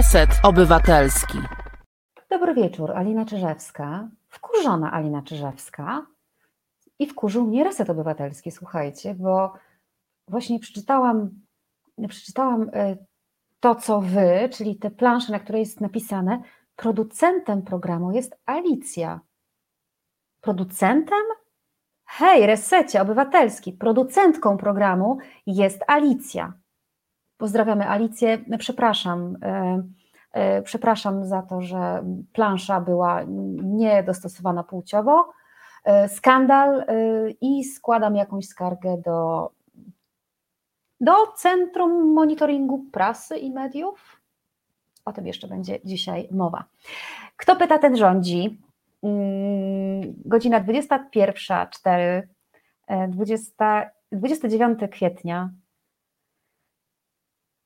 [0.00, 1.38] Reset Obywatelski.
[2.30, 4.08] Dobry wieczór, Alina Czyżewska.
[4.28, 6.06] Wkurzona Alina Czyżewska.
[6.98, 9.52] I wkurzył mnie Reset Obywatelski, słuchajcie, bo
[10.28, 11.30] właśnie przeczytałam,
[12.08, 12.96] przeczytałam e,
[13.60, 16.42] to, co wy, czyli te plansze, na której jest napisane,
[16.76, 19.20] producentem programu jest Alicja.
[20.40, 21.24] Producentem?
[22.04, 26.52] Hej, Resecie Obywatelski, producentką programu jest Alicja.
[27.40, 28.38] Pozdrawiamy Alicję.
[28.58, 29.82] Przepraszam, e,
[30.32, 33.20] e, przepraszam za to, że plansza była
[33.62, 35.32] niedostosowana płciowo.
[35.84, 36.84] E, skandal
[37.40, 39.50] i składam jakąś skargę do,
[41.00, 44.20] do Centrum Monitoringu Prasy i Mediów.
[45.04, 46.64] O tym jeszcze będzie dzisiaj mowa.
[47.36, 48.60] Kto pyta, ten rządzi.
[49.02, 52.22] Mm, godzina 21.04,
[53.08, 55.50] 20, 29 kwietnia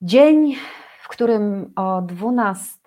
[0.04, 0.54] Dzień,
[1.02, 2.82] w którym o 12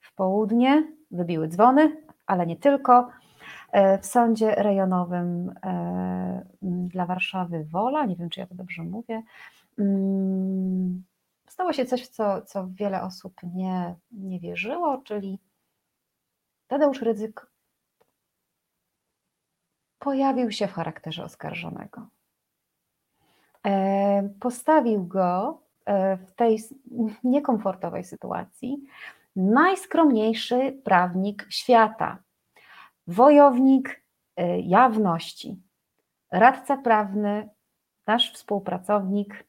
[0.00, 3.10] w południe wybiły dzwony, ale nie tylko.
[3.72, 9.22] E, w sądzie rejonowym e, dla Warszawy Wola, nie wiem czy ja to dobrze mówię,
[9.78, 11.04] mm,
[11.48, 15.38] stało się coś, co, co wiele osób nie, nie wierzyło, czyli
[16.66, 17.46] Tadeusz Rydzyk
[19.98, 22.06] pojawił się w charakterze oskarżonego.
[23.66, 25.62] E, postawił go
[26.26, 26.58] w tej
[27.24, 28.84] niekomfortowej sytuacji
[29.36, 32.18] najskromniejszy prawnik świata,
[33.06, 34.02] wojownik
[34.36, 35.56] e, jawności,
[36.32, 37.48] radca prawny,
[38.06, 39.44] nasz współpracownik,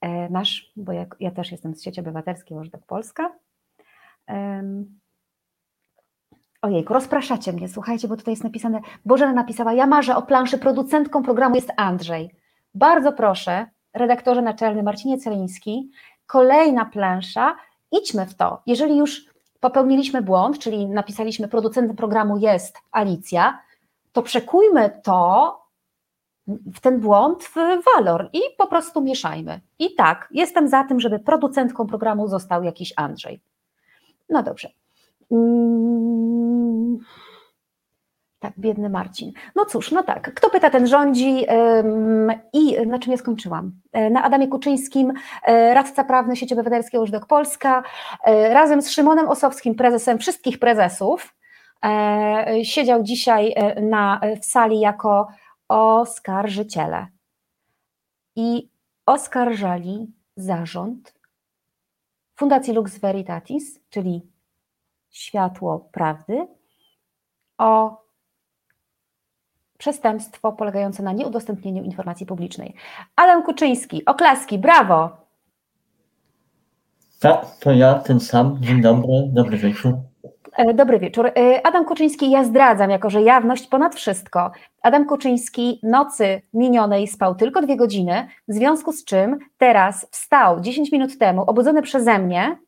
[0.00, 3.32] e, nasz, bo ja, ja też jestem z sieci obywatelskiej Łożdek Polska.
[6.62, 11.22] Ojejku, rozpraszacie mnie, słuchajcie, bo tutaj jest napisane, Bożena napisała, ja marzę o planszy, producentką
[11.22, 12.34] programu jest Andrzej.
[12.74, 15.90] Bardzo proszę, redaktorze naczelny Marcinie Celiński,
[16.26, 17.56] kolejna plansza,
[17.92, 18.62] idźmy w to.
[18.66, 19.26] Jeżeli już
[19.60, 23.58] popełniliśmy błąd, czyli napisaliśmy producentem programu jest Alicja,
[24.12, 25.66] to przekujmy to
[26.46, 27.54] w ten błąd w
[27.94, 29.60] walor i po prostu mieszajmy.
[29.78, 33.40] I tak, jestem za tym, żeby producentką programu został jakiś Andrzej.
[34.28, 34.70] No dobrze.
[35.28, 36.98] Hmm.
[38.46, 39.32] Tak, biedny Marcin.
[39.54, 41.46] No cóż, no tak, kto pyta, ten rządzi
[42.52, 43.72] i na czym ja skończyłam?
[43.92, 45.12] E, na Adamie Kuczyńskim,
[45.42, 47.82] e, radca prawny sieci obywatelskiej Użdok Polska,
[48.24, 51.34] e, razem z Szymonem Osowskim, prezesem wszystkich prezesów,
[52.62, 55.28] siedział dzisiaj na, w sali jako
[55.68, 57.06] oskarżyciele
[58.36, 58.70] i
[59.06, 61.14] oskarżali zarząd
[62.36, 64.22] Fundacji Lux Veritatis, czyli
[65.10, 66.46] Światło Prawdy,
[67.58, 68.05] o
[69.78, 72.74] przestępstwo polegające na nieudostępnieniu informacji publicznej.
[73.16, 75.26] Adam Kuczyński, oklaski, brawo!
[77.20, 78.58] Tak, to ja, ten sam.
[78.60, 79.94] Dzień dobry, dobry wieczór.
[80.56, 81.26] E, dobry wieczór.
[81.26, 84.50] E, Adam Kuczyński, ja zdradzam, jako że jawność ponad wszystko.
[84.82, 90.92] Adam Kuczyński nocy minionej spał tylko dwie godziny, w związku z czym teraz wstał 10
[90.92, 92.58] minut temu, obudzony przeze mnie,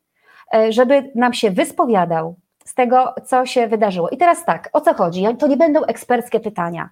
[0.54, 2.36] e, żeby nam się wyspowiadał
[2.68, 4.08] z tego, co się wydarzyło.
[4.08, 5.24] I teraz tak, o co chodzi?
[5.38, 6.90] To nie będą eksperckie pytania.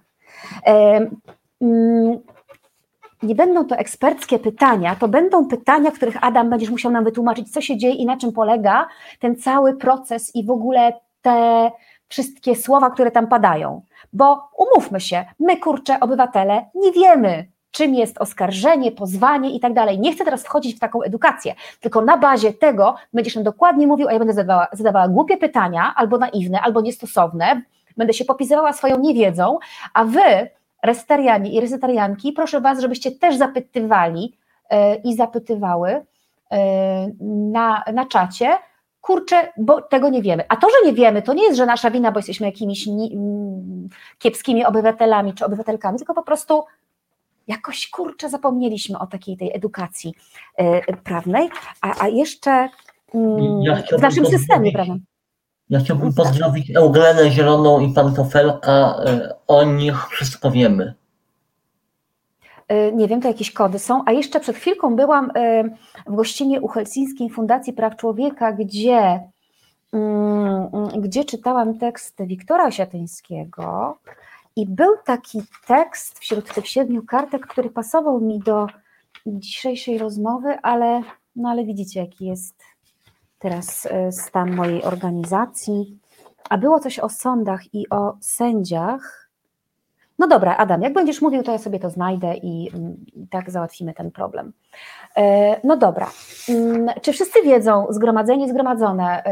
[1.61, 2.19] Mm,
[3.23, 7.53] nie będą to eksperckie pytania, to będą pytania, w których Adam będziesz musiał nam wytłumaczyć,
[7.53, 8.87] co się dzieje i na czym polega
[9.19, 11.71] ten cały proces i w ogóle te
[12.07, 13.81] wszystkie słowa, które tam padają.
[14.13, 19.99] Bo umówmy się, my kurcze obywatele nie wiemy, czym jest oskarżenie, pozwanie i tak dalej.
[19.99, 24.07] Nie chcę teraz wchodzić w taką edukację, tylko na bazie tego będziesz nam dokładnie mówił,
[24.07, 27.61] a ja będę zadawała, zadawała głupie pytania, albo naiwne, albo niestosowne,
[27.97, 29.59] będę się popisywała swoją niewiedzą,
[29.93, 30.49] a wy,
[30.83, 34.37] resteriani i resetarianki, proszę was, żebyście też zapytywali
[34.71, 36.57] yy, i zapytywały yy,
[37.51, 38.49] na, na czacie,
[39.01, 40.43] kurczę, bo tego nie wiemy.
[40.49, 43.89] A to, że nie wiemy, to nie jest, że nasza wina, bo jesteśmy jakimiś mm,
[44.19, 46.63] kiepskimi obywatelami czy obywatelkami, tylko po prostu
[47.47, 50.13] jakoś kurczę zapomnieliśmy o takiej tej edukacji
[50.59, 51.49] yy, prawnej,
[51.81, 52.69] a, a jeszcze
[53.13, 55.05] mm, ja w naszym systemie prawnym.
[55.69, 58.95] Ja chciałbym pozdrowić Euglenę Zieloną i Pantofelka.
[59.05, 60.93] E, o nich wszystko wiemy.
[62.67, 64.03] E, nie wiem, to jakieś kody są.
[64.05, 65.63] A jeszcze przed chwilką byłam e,
[66.07, 69.21] w gościnie u Helsińskiej Fundacji Praw Człowieka, gdzie,
[69.93, 73.97] mm, gdzie czytałam tekst Wiktora Osiatyńskiego
[74.57, 78.67] i był taki tekst wśród tych siedmiu kartek, który pasował mi do
[79.25, 81.01] dzisiejszej rozmowy, ale,
[81.35, 82.63] no ale widzicie, jaki jest
[83.39, 85.99] teraz e, stan mojej organizacji,
[86.49, 89.29] a było coś o sądach i o sędziach.
[90.19, 93.51] No dobra, Adam, jak będziesz mówił, to ja sobie to znajdę i, mm, i tak
[93.51, 94.53] załatwimy ten problem.
[95.17, 96.09] E, No dobra.
[96.49, 99.23] Mm, Czy wszyscy wiedzą, zgromadzeni, zgromadzone,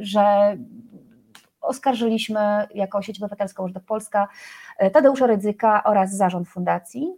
[0.00, 0.56] że
[1.70, 4.28] oskarżyliśmy jako sieć obywatelską Urzędów Polska
[4.78, 7.14] e, Tadeusza Rydzyka oraz zarząd fundacji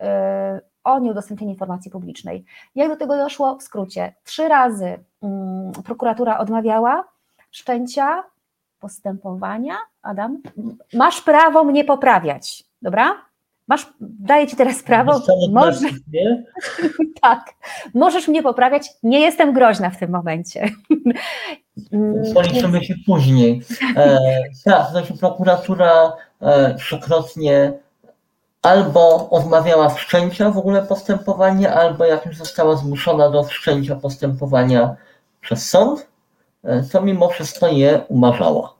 [0.00, 2.44] e, o nieudostępnienie informacji publicznej.
[2.74, 3.56] Jak do tego doszło?
[3.56, 4.14] W skrócie.
[4.24, 7.04] Trzy razy mm, prokuratura odmawiała
[7.50, 8.24] wszczęcia
[8.80, 9.74] postępowania.
[10.02, 10.42] Adam,
[10.94, 13.27] masz prawo mnie poprawiać, dobra?
[13.68, 15.14] Masz, daję ci teraz prawo.
[15.14, 16.44] Zostało Może, dla ciebie.
[17.22, 17.54] tak,
[17.94, 18.88] możesz mnie poprawiać.
[19.02, 20.68] Nie jestem groźna w tym momencie.
[21.92, 23.62] Mm, Policzymy się później.
[23.96, 24.18] E,
[24.64, 27.72] tak, znaczy prokuratura e, trzykrotnie
[28.62, 34.96] albo odmawiała wszczęcia w ogóle postępowania, albo jak już została zmuszona do wszczęcia postępowania
[35.40, 36.08] przez sąd,
[36.64, 38.74] e, to mimo wszystko je umarzała.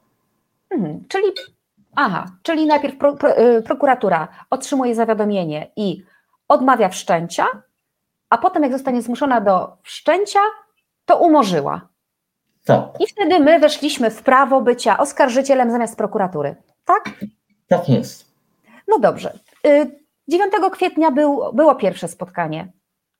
[0.71, 1.25] Mhm, czyli,
[1.99, 6.03] aha, czyli najpierw pro, pro, y, prokuratura otrzymuje zawiadomienie i
[6.49, 7.47] odmawia wszczęcia,
[8.31, 10.41] a potem jak zostanie zmuszona do wszczęcia,
[11.05, 11.89] to umorzyła.
[12.65, 16.57] Tak, I wtedy my weszliśmy w prawo bycia oskarżycielem zamiast prokuratury.
[16.85, 17.11] Tak?
[17.69, 18.25] tak jest.
[18.89, 19.39] No dobrze.
[19.67, 22.73] Y, 9 kwietnia był, było pierwsze spotkanie.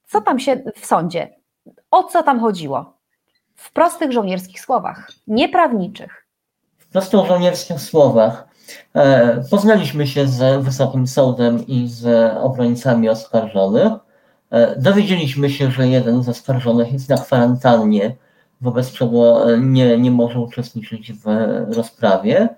[0.07, 1.35] Co tam się w sądzie?
[1.91, 2.99] O co tam chodziło?
[3.55, 6.27] W prostych żołnierskich słowach, nieprawniczych.
[6.79, 8.48] W prostu żołnierskich słowach.
[8.95, 13.93] E, poznaliśmy się z Wysokim Sądem i z obrońcami oskarżonych.
[14.51, 18.17] E, dowiedzieliśmy się, że jeden z oskarżonych jest na kwarantannie,
[18.61, 21.25] wobec czego e, nie, nie może uczestniczyć w
[21.77, 22.49] rozprawie.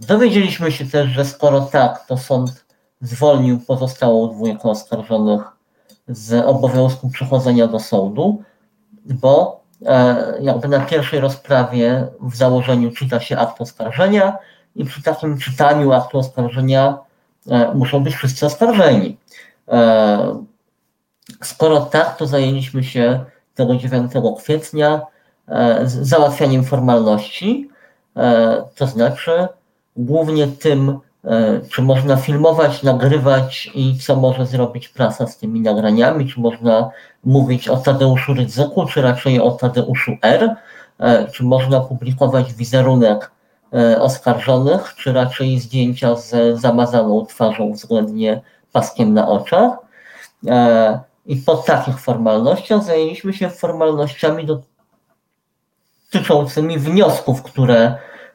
[0.00, 2.64] Dowiedzieliśmy się też, że skoro tak, to sąd
[3.00, 5.42] zwolnił pozostałą dwójkę oskarżonych
[6.08, 8.42] z obowiązku przychodzenia do sądu,
[9.04, 9.62] bo
[10.40, 14.38] jakby na pierwszej rozprawie w założeniu czyta się akt oskarżenia
[14.76, 16.98] i przy takim czytaniu aktu oskarżenia
[17.50, 19.18] e, muszą być wszyscy oskarżeni.
[19.68, 20.42] E,
[21.42, 23.24] skoro tak, to zajęliśmy się
[23.54, 25.00] tego 9 kwietnia
[25.48, 27.68] e, załatwianiem formalności,
[28.74, 29.48] to znaczy
[29.96, 30.98] głównie tym,
[31.70, 36.90] czy można filmować, nagrywać i co może zrobić prasa z tymi nagraniami, czy można
[37.24, 40.56] mówić o Tadeuszu Rydzyku, czy raczej o Tadeuszu R,
[41.32, 43.31] czy można publikować wizerunek
[44.00, 48.40] oskarżonych, czy raczej zdjęcia z zamazaną twarzą względnie
[48.72, 49.70] paskiem na oczach.
[50.48, 54.46] E, I po takich formalnościach zajęliśmy się formalnościami
[56.12, 57.94] dotyczącymi wniosków, które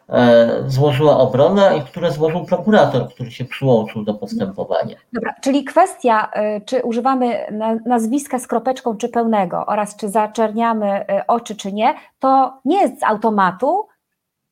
[0.10, 4.96] e, złożyła obrona i które złożył prokurator, który się przyłączył do postępowania.
[5.14, 6.32] Dobra, czyli kwestia,
[6.66, 12.54] czy używamy na- nazwiska z kropeczką czy pełnego oraz czy zaczerniamy oczy czy nie, to
[12.66, 13.88] nie jest z automatu,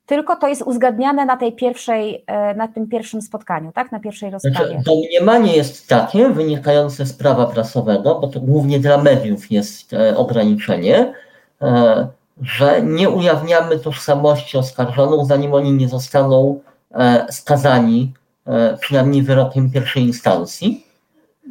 [0.05, 3.91] tylko to jest uzgadniane na tej pierwszej, y, na tym pierwszym spotkaniu, tak?
[3.91, 4.81] Na pierwszej Znaczy, rozprawie.
[4.85, 11.13] domniemanie jest takie, wynikające z prawa prasowego, bo to głównie dla mediów jest e, ograniczenie,
[11.61, 12.07] e,
[12.41, 16.59] że nie ujawniamy tożsamości oskarżonych, zanim oni nie zostaną
[16.93, 18.13] e, skazani,
[18.47, 20.85] e, przynajmniej wyrokiem pierwszej instancji.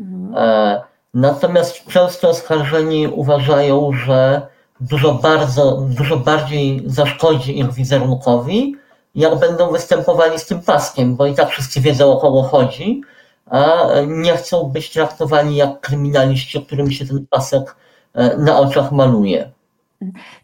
[0.01, 0.35] Mhm.
[0.37, 0.83] E,
[1.15, 4.43] Natomiast często oskarżeni uważają, że
[4.91, 8.77] dużo, bardzo, dużo bardziej zaszkodzi ich wizerunkowi,
[9.15, 13.01] jak będą występowali z tym paskiem, bo i tak wszyscy wiedzą o kogo chodzi,
[13.47, 17.77] a nie chcą być traktowani jak kryminaliści, którym się ten pasek
[18.15, 19.51] e, na oczach maluje.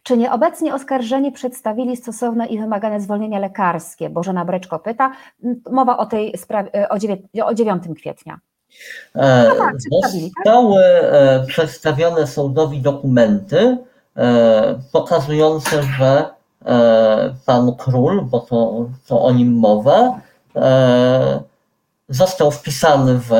[0.03, 4.11] Czy nieobecnie oskarżeni przedstawili stosowne i wymagane zwolnienia lekarskie?
[4.11, 5.13] Bożena Breczko pyta.
[5.71, 8.39] Mowa o tej sprawie, o, dziewię- o 9 kwietnia.
[9.15, 10.45] E, tak, przedstawili, tak?
[10.45, 13.90] Zostały e, przedstawione sądowi dokumenty e,
[14.93, 16.31] pokazujące, że
[16.67, 20.21] e, pan król, bo to, to o nim mowa,
[20.57, 21.43] e,
[22.09, 23.31] został wpisany w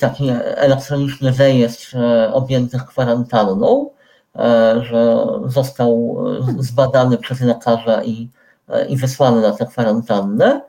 [0.00, 3.90] taki elektroniczny rejestr e, objętych kwarantanną,
[4.36, 6.18] e, że został
[6.58, 8.28] e, zbadany przez lekarza i,
[8.68, 10.60] e, i wysłany na tę kwarantannę.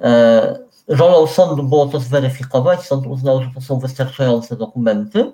[0.00, 2.80] E, Rolą sądu było to zweryfikować.
[2.80, 5.32] Sąd uznał, że to są wystarczające dokumenty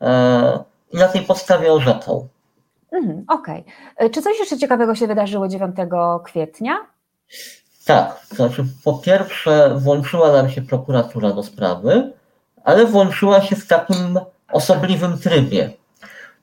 [0.00, 2.28] e, i na tej podstawie orzekał.
[2.94, 3.64] Mhm, Okej.
[4.02, 5.76] Y, Czy coś jeszcze ciekawego się wydarzyło 9
[6.24, 6.76] kwietnia?
[7.86, 12.12] Tak, to znaczy po pierwsze włączyła nam się prokuratura do sprawy,
[12.64, 14.18] ale włączyła się w takim
[14.52, 15.70] osobliwym trybie.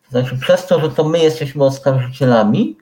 [0.04, 2.78] To znaczy przez to, że to my jesteśmy oskarżycielami,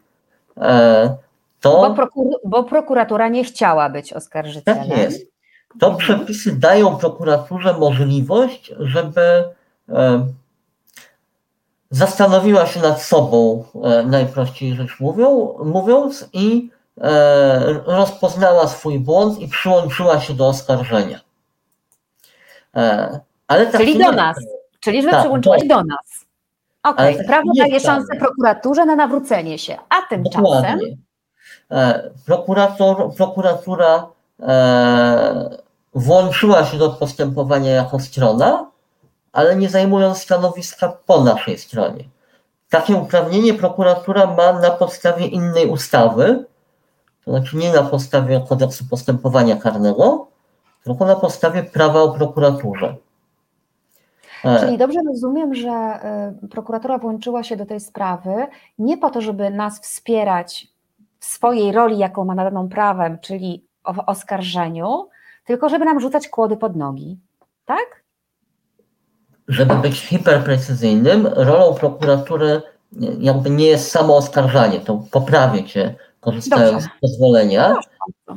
[0.58, 1.16] e,
[1.64, 4.90] Bo, to prokur- bo prokuratura nie chciała być oskarżycielem.
[4.90, 5.26] tak jest.
[5.80, 9.22] To przepisy dają prokuraturze możliwość, żeby
[9.90, 10.26] e,
[11.89, 16.69] zastanowiła się nad sobą, e, najprościej rzecz mówią, mówiąc, i
[17.01, 21.19] e, rozpoznała swój błąd i przyłączyła się do oskarżenia.
[22.75, 24.38] E, ale tak Czyli do nas.
[24.79, 26.25] Czyli, że Tak, przyłączyłaś do- do nas.
[26.84, 30.79] Okej, Ale tak prawo daje szansę prokuraturze na nawrócenie się, a tymczasem
[32.25, 34.08] Prokurator, prokuratura
[35.93, 38.69] włączyła się do postępowania jako strona,
[39.32, 42.04] ale nie zajmując stanowiska po naszej stronie.
[42.70, 46.46] Takie uprawnienie prokuratura ma na podstawie innej ustawy,
[47.26, 50.28] to znaczy nie na podstawie kodeksu postępowania karnego,
[50.84, 52.96] tylko na podstawie prawa o prokuraturze.
[54.46, 56.00] E, Czyli dobrze rozumiem, że
[56.44, 58.48] y, prokuratura włączyła się do tej sprawy
[58.80, 60.68] nie po to, żeby nas wspierać
[61.20, 65.10] w swojej roli, jaką ma nadaną prawem, czyli w oskarżeniu,
[65.46, 67.20] tylko żeby nam rzucać kłody pod nogi.
[67.66, 67.99] Tak?
[69.50, 72.62] Żeby być hiperprecyzyjnym, rolą prokuratury
[73.20, 76.88] jakby nie jest samo oskarżanie, to poprawię cię, korzystając Dobrze.
[76.98, 77.75] z pozwolenia.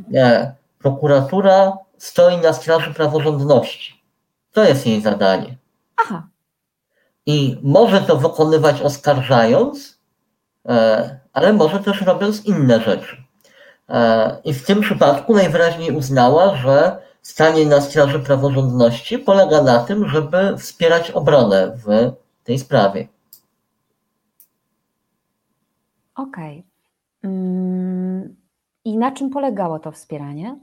[0.09, 0.55] Nie.
[0.79, 4.03] Prokuratura stoi na straży praworządności.
[4.53, 5.57] To jest jej zadanie.
[5.97, 6.27] Aha,
[7.27, 9.99] I może to wykonywać oskarżając,
[10.69, 13.17] e, ale może też robiąc inne rzeczy.
[13.89, 20.09] E, I w tym przypadku najwyraźniej uznała, że stanie na straży praworządności polega na tym,
[20.09, 22.13] żeby wspierać obronę w
[22.45, 23.09] tej sprawie.
[26.15, 26.65] okej.
[27.25, 28.37] Mm,
[28.85, 30.59] I na czym polegało to wspieranie?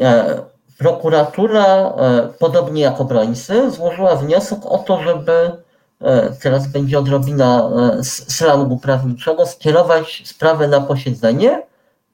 [0.00, 0.42] E,
[0.78, 5.62] Prokuratura, e, podobnie jak obrońcy, złożyła wniosek o to, żeby,
[6.00, 11.62] e, teraz będzie odrobina e, s- slangu prawniczego, skierować sprawę na posiedzenie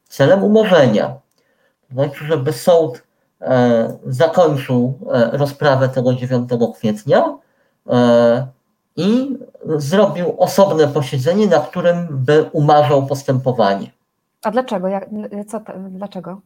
[0.08, 1.08] celem umorzenia.
[1.88, 3.02] To znaczy, żeby sąd
[4.06, 7.38] zakończył e, rozprawę tego 9 kwietnia
[7.90, 8.46] e,
[8.96, 9.38] i
[9.76, 13.90] zrobił osobne posiedzenie, na którym by umarzał postępowanie.
[14.42, 14.88] A dlaczego?
[14.88, 15.08] Jak,
[15.48, 16.40] co, dlaczego?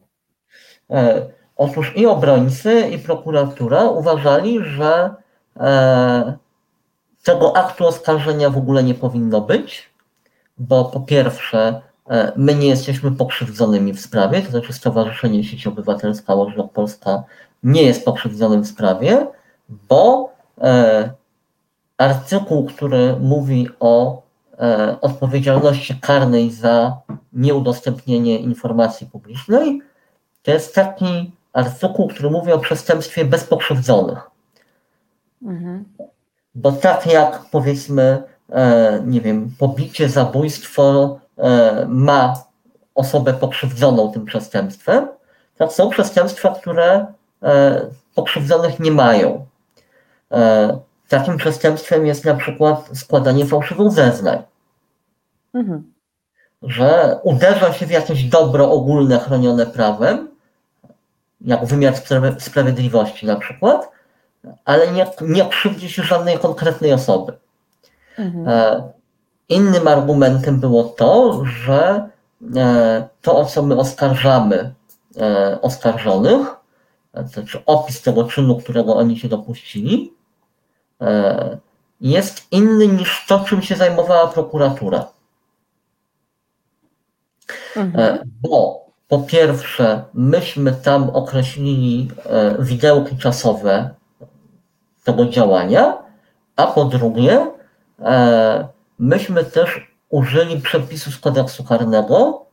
[0.89, 1.25] E,
[1.57, 5.15] Otóż i obrońcy, i prokuratura uważali, że
[5.57, 6.37] e,
[7.23, 9.89] tego aktu oskarżenia w ogóle nie powinno być,
[10.57, 11.81] bo po pierwsze, e,
[12.35, 17.23] my nie jesteśmy pokrzywdzonymi w sprawie, to znaczy Stowarzyszenie Sieci Obywatelska Łożna Polska
[17.63, 19.27] nie jest pokrzywdzonym w sprawie,
[19.69, 21.09] bo e,
[21.97, 24.21] artykuł, który mówi o
[24.59, 26.97] e, odpowiedzialności karnej za
[27.33, 29.81] nieudostępnienie informacji publicznej,
[30.43, 34.29] to jest taki artykuł, który mówi o przestępstwie bez pokrzywdzonych.
[35.43, 35.85] Mhm.
[36.55, 41.24] Bo tak jak powiedzmy, e, nie wiem, pobicie, zabójstwo e,
[41.87, 42.43] ma
[42.95, 45.07] osobę pokrzywdzoną tym przestępstwem,
[45.57, 47.05] tak są przestępstwa, które
[47.43, 47.81] e,
[48.15, 49.45] pokrzywdzonych nie mają.
[50.31, 54.43] E, takim przestępstwem jest na przykład składanie fałszywych zeznań.
[55.53, 55.93] Mhm.
[56.61, 60.27] że uderza się w jakieś dobro ogólne chronione prawem,
[61.41, 63.91] jak wymiar spra- sprawiedliwości na przykład,
[64.65, 67.33] ale nie, nie krzywdzi się żadnej konkretnej osoby.
[68.17, 68.47] Mhm.
[69.49, 72.09] Innym argumentem było to, że
[72.55, 74.73] e, to, o co my oskarżamy
[75.17, 76.47] e, oskarżonych,
[77.13, 80.13] e, to znaczy opis tego czynu, którego oni się dopuścili,
[82.01, 85.07] jest inny niż to, czym się zajmowała prokuratura.
[87.75, 88.31] Mhm.
[88.41, 92.11] Bo po pierwsze, myśmy tam określili
[92.59, 93.89] widełki czasowe
[95.03, 95.97] tego działania,
[96.55, 97.47] a po drugie,
[98.99, 102.45] myśmy też użyli przepisu z kodeksu karnego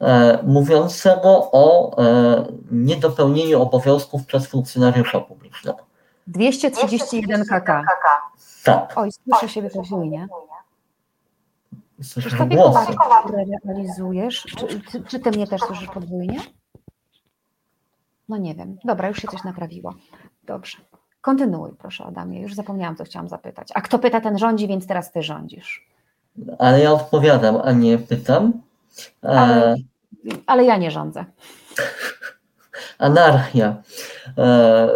[0.00, 5.78] e, mówiącego o e, niedopełnieniu obowiązków przez funkcjonariusza publicznego.
[6.26, 7.84] 231 kk.
[8.64, 9.70] Tak, Oj, słyszę siebie
[12.02, 12.96] słyszysz Krzysztofie głosy.
[12.96, 16.40] Kowalczyk, które realizujesz, czy, czy, czy ty mnie też słyszysz podwójnie?
[18.28, 18.78] No nie wiem.
[18.84, 19.94] Dobra, już się coś naprawiło.
[20.44, 20.78] Dobrze.
[21.32, 22.40] Kontynuuj, proszę Adamie.
[22.40, 23.68] Już zapomniałam, co chciałam zapytać.
[23.74, 25.86] A kto pyta, ten rządzi, więc teraz ty rządzisz.
[26.58, 28.52] Ale ja odpowiadam, a nie pytam.
[29.24, 29.76] E, Ale-
[30.46, 31.24] Ale ja nie rządzę.
[32.98, 33.76] anarchia.
[34.38, 34.88] E,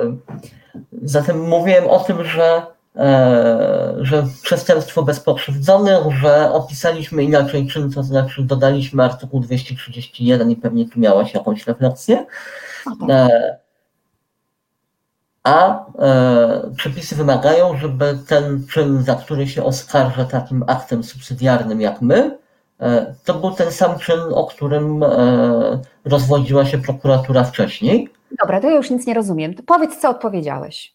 [1.03, 2.63] Zatem mówiłem o tym, że,
[2.97, 10.57] e, że przestępstwo bez pokrzywdzonych, że opisaliśmy inaczej czyn, to znaczy dodaliśmy artykuł 231 i
[10.57, 12.27] pewnie tu miałaś jakąś refleksję.
[13.11, 13.62] E,
[15.45, 22.03] A e, przepisy wymagają, żeby ten czyn, za który się oskarża takim aktem subsydiarnym jak
[22.03, 22.39] my,
[22.81, 25.09] e, to był ten sam czyn, o którym e,
[26.05, 28.09] rozwodziła się prokuratura wcześniej.
[28.41, 29.55] Dobra, to ja już nic nie rozumiem.
[29.55, 30.95] To powiedz, co odpowiedziałeś.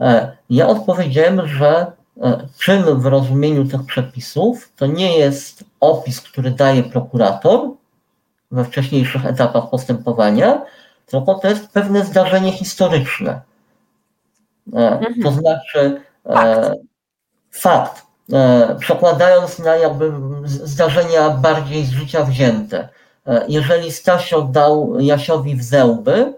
[0.00, 6.50] E, Ja odpowiedziałem, że e, czyn w rozumieniu tych przepisów to nie jest opis, który
[6.50, 7.60] daje prokurator
[8.50, 10.62] we wcześniejszych etapach postępowania,
[11.06, 13.40] tylko to jest pewne zdarzenie historyczne.
[14.72, 15.34] To Mhm.
[15.34, 16.76] znaczy e, Fakt.
[17.50, 20.12] fakt, e, przekładając na jakby
[20.44, 22.88] zdarzenia bardziej z życia wzięte.
[23.26, 26.34] E, Jeżeli Stasio dał Jasiowi w zęby,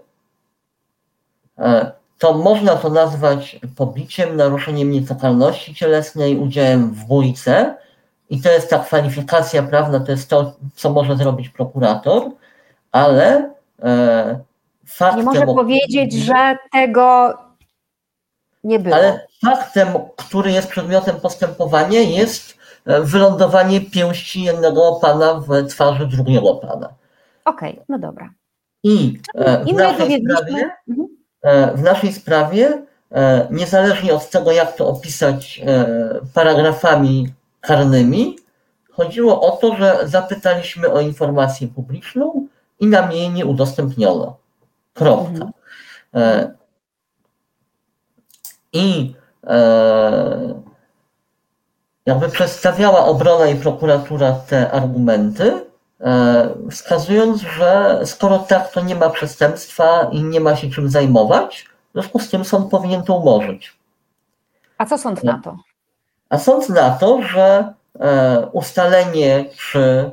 [1.59, 7.75] e, to można to nazwać pobiciem, naruszeniem nietykalności cielesnej, udziałem w bójce
[8.29, 12.23] i to jest ta kwalifikacja prawna, to jest to, co może zrobić prokurator,
[12.91, 14.39] ale e,
[14.85, 15.19] faktem...
[15.19, 17.33] Nie może powiedzieć, że tego
[18.63, 18.95] nie było.
[18.95, 26.55] ale faktem, który jest przedmiotem postępowania, jest e, wylądowanie pięści jednego pana w twarzy drugiego
[26.55, 26.89] pana.
[27.45, 28.29] Okej, no dobra.
[28.83, 31.07] I e, w I my naszej sprawie, Mhm.
[31.41, 35.85] e, w naszej sprawie, e, niezależnie od tego, jak to opisać e,
[36.33, 38.37] paragrafami karnymi,
[38.91, 42.47] chodziło o to, że zapytaliśmy o informację publiczną
[42.79, 44.37] i nam jej nie udostępniono.
[44.93, 45.45] Kropka.
[46.13, 46.53] Mhm.
[48.73, 49.15] I
[49.47, 50.53] e,
[52.05, 55.65] jakby przedstawiała obrona i prokuratura te argumenty,
[56.01, 61.69] e, wskazując, że skoro tak, to nie ma przestępstwa i nie ma się czym zajmować,
[61.89, 63.77] w związku z tym sąd powinien to umorzyć.
[64.77, 65.57] A co sąd na to?
[66.29, 70.11] A sąd na to, że e, ustalenie, czy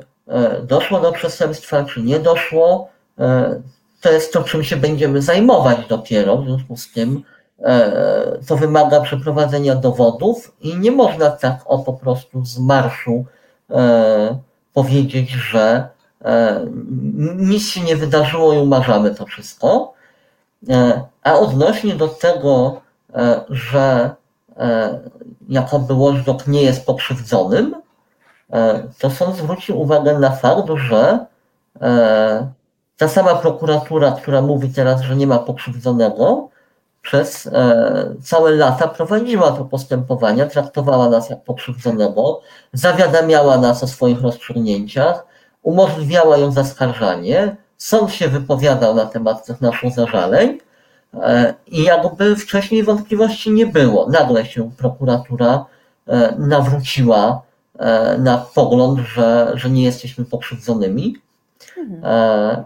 [0.63, 2.89] doszło do przestępstwa, czy nie doszło,
[4.01, 6.37] to jest to, czym się będziemy zajmować dopiero.
[6.37, 7.23] W związku z tym
[7.63, 13.25] e, to wymaga przeprowadzenia dowodów i nie można tak o po prostu z marszu
[13.69, 14.39] e,
[14.73, 15.87] powiedzieć, że
[16.25, 16.65] e,
[17.37, 19.93] nic się nie wydarzyło i umarzamy to wszystko.
[21.23, 22.81] A odnośnie do tego,
[23.49, 24.15] że
[25.49, 27.75] jakoby Watchdog nie jest pokrzywdzonym,
[28.99, 31.25] to sąd zwrócił uwagę na fakt, że
[32.97, 36.49] ta sama prokuratura, która mówi teraz, że nie ma pokrzywdzonego,
[37.01, 42.41] przez e, całe lata prowadziła to postępowania, traktowała nas jak pokrzywdzonego,
[42.73, 45.25] zawiadamiała nas o swoich rozstrzygnięciach,
[45.63, 50.59] umożliwiała ją zaskarżanie, sąd się wypowiadał na temat tych naszych zażaleń,
[51.13, 54.09] E, I jakby wcześniej wątpliwości nie było.
[54.09, 55.65] Nagle się prokuratura
[56.07, 57.41] e, nawróciła
[57.79, 61.15] e, na pogląd, że, że nie jesteśmy pokrzywdzonymi.
[61.77, 62.65] Mhm.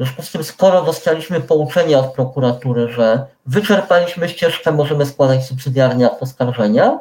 [0.00, 5.46] E, W związku z tym, skoro dostaliśmy pouczenie od prokuratury, że wyczerpaliśmy ścieżkę, możemy składać
[5.46, 6.98] subsydiarnie akt oskarżenia,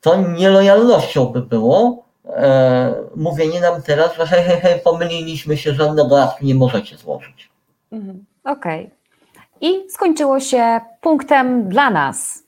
[0.00, 6.22] to nielojalnością by było e, mówienie nam teraz, że hej, hej, hej, pomyliliśmy się, żadnego
[6.22, 7.50] aktu nie możecie złożyć.
[7.92, 8.24] Mhm.
[8.44, 8.90] Okej.
[9.60, 12.42] I skończyło się punktem dla nas.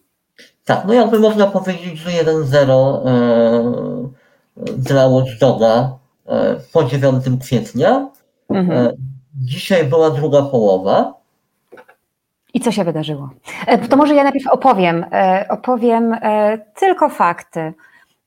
[0.65, 8.09] Tak, no jakby można powiedzieć, że 1-0 e, dla Watchdoga e, po 9 kwietnia.
[8.51, 9.14] Mhm.
[9.37, 11.15] Dzisiaj była druga połowa.
[12.55, 13.31] I co się wydarzyło?
[13.67, 17.75] E, To może ja najpierw opowiem, e, opowiem e, tylko fakty.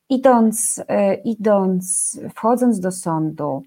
[0.09, 0.83] Idąc,
[1.23, 3.63] idąc, wchodząc do sądu,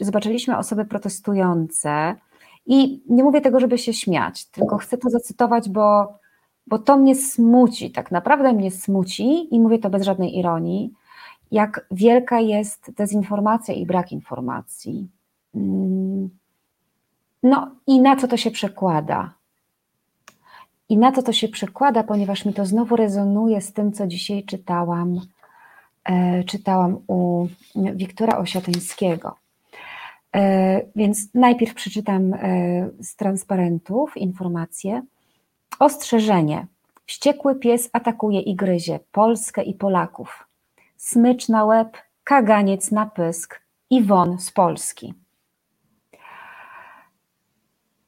[0.00, 2.14] zobaczyliśmy osoby protestujące
[2.66, 6.14] i nie mówię tego, żeby się śmiać, tylko chcę to zacytować, bo,
[6.66, 10.92] bo to mnie smuci, tak naprawdę mnie smuci i mówię to bez żadnej ironii,
[11.50, 15.08] jak wielka jest dezinformacja i brak informacji.
[17.42, 19.34] No i na co to się przekłada?
[20.88, 24.44] I na co to się przekłada, ponieważ mi to znowu rezonuje z tym, co dzisiaj
[24.44, 25.20] czytałam,
[26.04, 29.36] e, czytałam u Wiktora Osiatyńskiego.
[30.36, 32.38] E, więc najpierw przeczytam e,
[33.00, 35.02] z transparentów informację.
[35.78, 36.66] Ostrzeżenie.
[37.06, 40.46] Wściekły pies atakuje i gryzie Polskę i Polaków.
[40.96, 45.14] Smycz na łeb, kaganiec na pysk i won z Polski.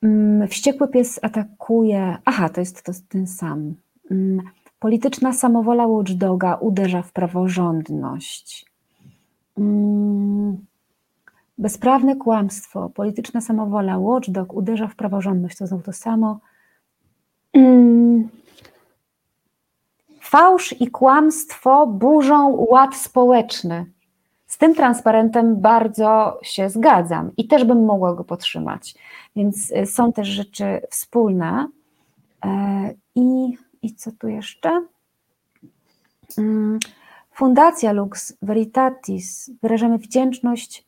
[0.03, 2.17] Mm, Wściekły pies atakuje.
[2.25, 3.75] Aha, to jest to ten sam.
[4.11, 4.41] Mm,
[4.79, 8.67] Polityczna samowola Watchdoga uderza w praworządność.
[9.59, 10.57] Mm,
[11.59, 15.59] Bezprawne kłamstwo, polityczna samowola Watchdog uderza w praworządność.
[15.59, 16.41] To znowu to samo.
[20.21, 23.87] Fałsz i kłamstwo burzą ład społeczny.
[24.51, 28.95] Z tym transparentem bardzo się zgadzam i też bym mogła go podtrzymać.
[29.37, 31.69] Więc y, są też rzeczy wspólne.
[32.45, 34.87] E, I, i co tu jeszcze?
[36.39, 36.79] Mm,
[37.33, 40.87] Fundacja Lux Veritatis wyrażamy wdzięczność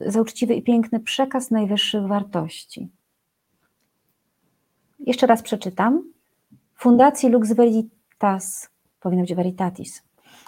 [0.00, 2.88] za uczciwy i piękny przekaz najwyższych wartości.
[5.00, 6.12] Jeszcze raz przeczytam.
[6.74, 10.02] Fundacji Lux Veritas, powinno być Veritatis.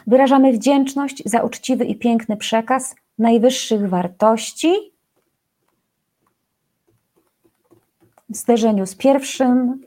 [0.07, 4.75] Wyrażamy wdzięczność za uczciwy i piękny przekaz najwyższych wartości
[8.29, 9.81] w zderzeniu z pierwszym,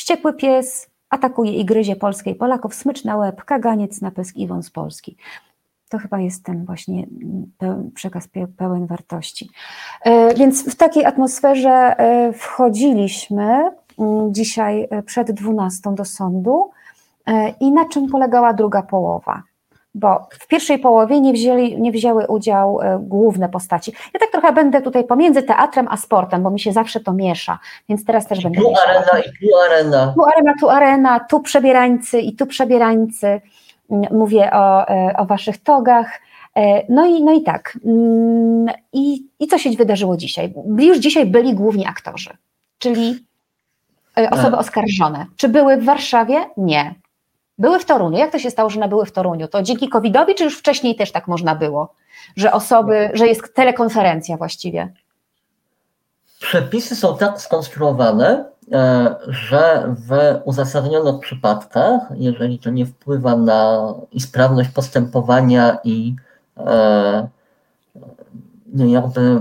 [0.00, 4.46] Wściekły pies atakuje i gryzie Polskę i Polaków, smycz na łeb, kaganiec na pysk i
[4.46, 5.16] wąs Polski.
[5.88, 7.06] To chyba jest ten właśnie
[7.94, 9.50] przekaz pełen wartości.
[10.04, 16.70] E, więc w takiej atmosferze e, wchodziliśmy mm, dzisiaj e, przed 12 do sądu
[17.60, 19.42] i na czym polegała druga połowa?
[19.94, 23.92] Bo w pierwszej połowie nie, wzięli, nie wzięły udział główne postaci.
[24.14, 27.58] Ja tak trochę będę tutaj pomiędzy teatrem a sportem, bo mi się zawsze to miesza,
[27.88, 28.60] więc teraz też będę.
[28.60, 30.14] Tu arena i tu arena.
[30.16, 33.40] Tu arena, tu arena, tu przebierańcy i tu przebierańcy
[34.10, 36.20] mówię o, e, o waszych togach.
[36.56, 37.78] E, no i, no i tak.
[37.84, 40.54] Mm, I, I co się wydarzyło dzisiaj?
[40.78, 42.30] Już dzisiaj byli główni aktorzy,
[42.78, 43.26] czyli
[44.18, 44.60] e, osoby tak.
[44.60, 45.26] oskarżone.
[45.36, 46.46] Czy były w Warszawie?
[46.56, 46.94] Nie.
[47.60, 48.18] Były w Toruniu.
[48.18, 49.48] Jak to się stało, że one były w Toruniu?
[49.48, 51.94] To dzięki COVID-owi, czy już wcześniej też tak można było?
[52.36, 54.92] Że osoby, że jest telekonferencja właściwie?
[56.40, 64.70] Przepisy są tak skonstruowane, E, że w uzasadnionych przypadkach, jeżeli to nie wpływa na sprawność
[64.70, 66.16] postępowania i
[66.56, 67.28] e,
[68.66, 69.40] no jakby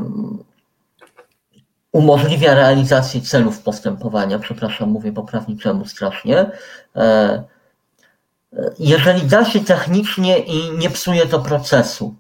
[1.92, 6.52] umożliwia realizację celów postępowania, przepraszam, mówię poprawniczemu strasznie,
[6.96, 7.44] e,
[8.80, 12.16] jeżeli da się technicznie i nie psuje to procesu,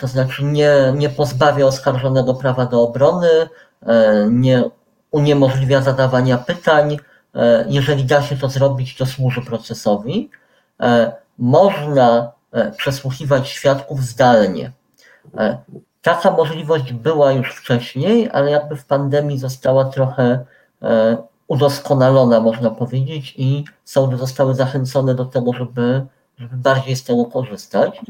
[0.00, 3.28] to znaczy nie, nie pozbawia oskarżonego prawa do obrony,
[4.30, 4.64] nie
[5.10, 6.96] uniemożliwia zadawania pytań.
[7.34, 10.30] E, jeżeli da się to zrobić, to służy procesowi.
[10.80, 14.72] E, można e, przesłuchiwać świadków zdalnie.
[16.02, 20.44] Taka możliwość była już wcześniej, ale jakby w pandemii została trochę
[21.48, 26.06] udoskonalona, można powiedzieć, i sądy zostały zachęcone do tego, żeby,
[26.38, 28.00] żeby bardziej z tego korzystać.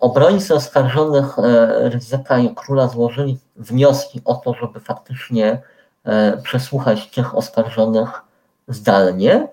[0.00, 1.36] Obrońcy oskarżonych
[1.74, 5.62] ryzyka i króla złożyli wnioski o to, żeby faktycznie
[6.04, 8.22] E, przesłuchać tych oskarżonych
[8.68, 9.48] zdalnie.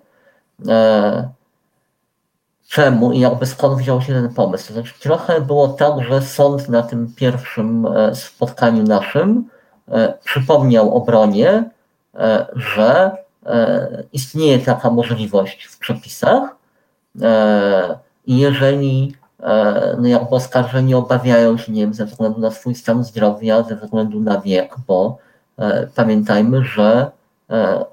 [0.68, 1.30] E,
[2.68, 4.68] czemu i jakby skąd wziął się ten pomysł?
[4.68, 9.50] To znaczy, trochę było tak, że sąd na tym pierwszym e, spotkaniu naszym
[10.24, 11.70] przypomniał obronie,
[12.56, 13.12] że
[14.14, 16.56] istnieje taka możliwość w przepisach
[18.26, 19.16] i jeżeli
[19.98, 24.20] no jakby oskarżeni obawiają się, nie wiem, ze względu na swój stan zdrowia, ze względu
[24.20, 25.18] na wiek, bo
[25.58, 27.12] E, pamiętajmy, że
[27.50, 27.86] e,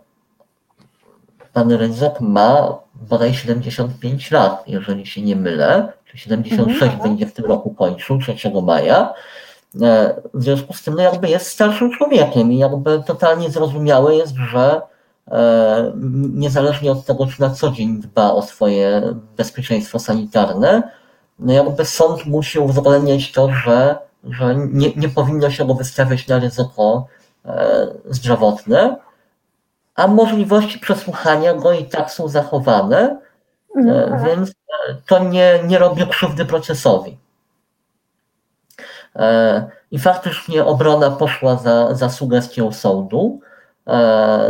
[1.52, 7.02] pan Rydzek ma bodaj 75 lat, jeżeli się nie mylę, czy 76 mhm.
[7.02, 9.14] będzie w tym roku kończył, 3 maja.
[9.82, 14.34] E, w związku z tym no jakby jest starszym człowiekiem i jakby totalnie zrozumiałe jest,
[14.50, 14.80] że
[16.34, 20.82] niezależnie od tego, czy na co dzień dba o swoje bezpieczeństwo sanitarne,
[21.38, 26.38] no jakby sąd musi uwzględniać to, że, że nie, nie powinno się go wystawiać na
[26.38, 27.06] ryzyko
[27.46, 28.96] E, zdrowotne,
[29.94, 33.18] a możliwości przesłuchania go i tak są zachowane,
[33.76, 34.24] e, mhm.
[34.24, 34.52] więc
[35.06, 37.18] to nie, nie robi krzywdy procesowi.
[39.16, 43.40] E, I faktycznie obrona poszła za, za sugestią sądu,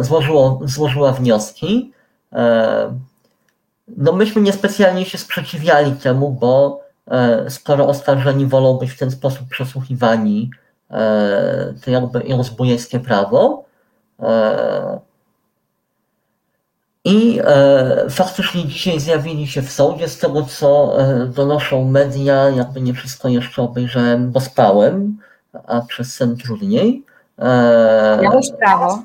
[0.00, 1.92] złożyło, złożyła wnioski.
[3.88, 6.80] No myśmy niespecjalnie się sprzeciwiali temu, bo
[7.48, 10.50] skoro oskarżeni wolą być w ten sposób przesłuchiwani,
[10.90, 13.64] E, to jakby rozbójeckie prawo.
[17.04, 20.96] E, I e, faktycznie dzisiaj zjawili się w sądzie, z tego co
[21.28, 25.18] donoszą media, jakby nie wszystko jeszcze obejrzałem, bo spałem,
[25.66, 27.04] a przez sen trudniej.
[28.22, 29.02] Miałeś prawo.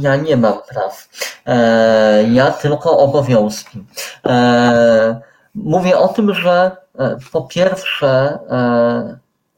[0.00, 1.08] Ja nie mam praw.
[2.30, 3.84] Ja tylko obowiązki.
[5.54, 6.76] Mówię o tym, że
[7.32, 8.38] po pierwsze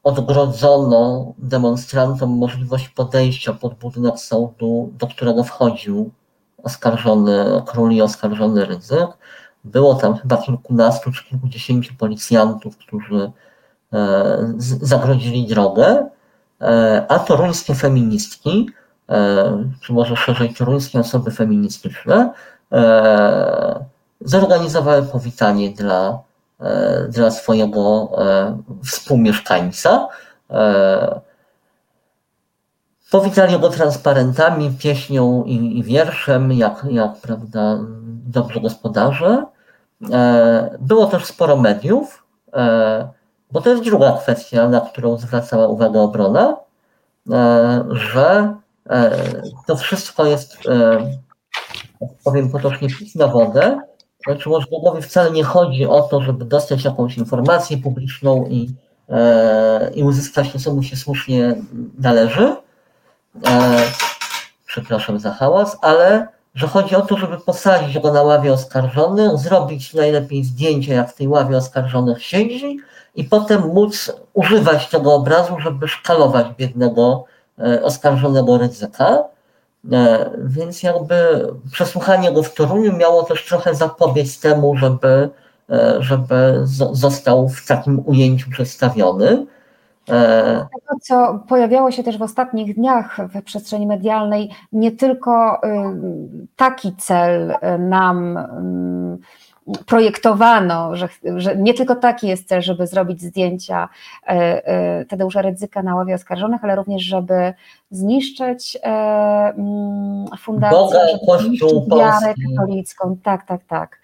[0.04, 6.10] odgrodzono demonstrantom możliwość podejścia pod budynek sądu, do którego wchodził
[6.64, 9.08] oskarżony król i oskarżony ryzyk.
[9.64, 13.32] Było tam chyba kilkunastu czy kilkudziesięciu policjantów, którzy
[13.92, 16.06] e, zagrodzili drogę,
[16.60, 18.70] e, a toruńskie feministki,
[19.08, 22.32] e, czy może szerzej toruńskie osoby feministyczne,
[24.20, 26.18] zorganizowały powitanie dla
[27.08, 28.10] dla swojego
[28.84, 30.08] współmieszkańca.
[33.14, 37.78] E, powitali go transparentami, pieśnią i, i wierszem, jak, jak prawda,
[38.26, 39.46] dobrze gospodarze.
[40.80, 42.24] Było też sporo mediów,
[43.52, 46.56] bo to jest druga kwestia, na którą zwracała uwagę obrona,
[47.90, 48.54] że
[49.66, 50.56] to wszystko jest,
[52.24, 53.80] powiem potocznie, pis na wodę,
[54.26, 58.74] znaczy Watchdogowi wcale nie chodzi o to, żeby dostać jakąś informację publiczną i,
[59.08, 61.54] e, i uzyskać to, co mu się słusznie
[61.98, 62.56] należy.
[63.46, 63.82] E,
[64.66, 69.94] przepraszam za hałas, ale że chodzi o to, żeby posadzić go na ławie oskarżonych, zrobić
[69.94, 72.78] najlepiej zdjęcie, jak w tej ławie oskarżonych siedzi
[73.14, 77.24] i potem móc używać tego obrazu, żeby szkalować biednego
[77.58, 79.24] e, oskarżonego ryzyka.
[79.92, 85.30] E, Więc jakby przesłuchanie go w Toruniu miało też trochę zapobiec temu, żeby,
[85.70, 89.46] e, żeby zo- został w takim ujęciu przedstawiony.
[90.10, 95.60] E, Tego, co pojawiało się też w ostatnich dniach w przestrzeni medialnej, nie tylko y,
[96.56, 103.88] taki cel nam y, projektowano, że, że nie tylko taki jest cel, żeby zrobić zdjęcia
[104.22, 104.32] y,
[105.02, 107.54] y, Tadeusza Rydzyka na ławie oskarżonych, ale również, żeby
[107.90, 108.88] zniszczyć e,
[109.56, 110.98] mm, fundację, Boga,
[111.38, 113.16] żeby zniszczyć wiarę katolicką.
[113.22, 113.98] Tak, tak, tak.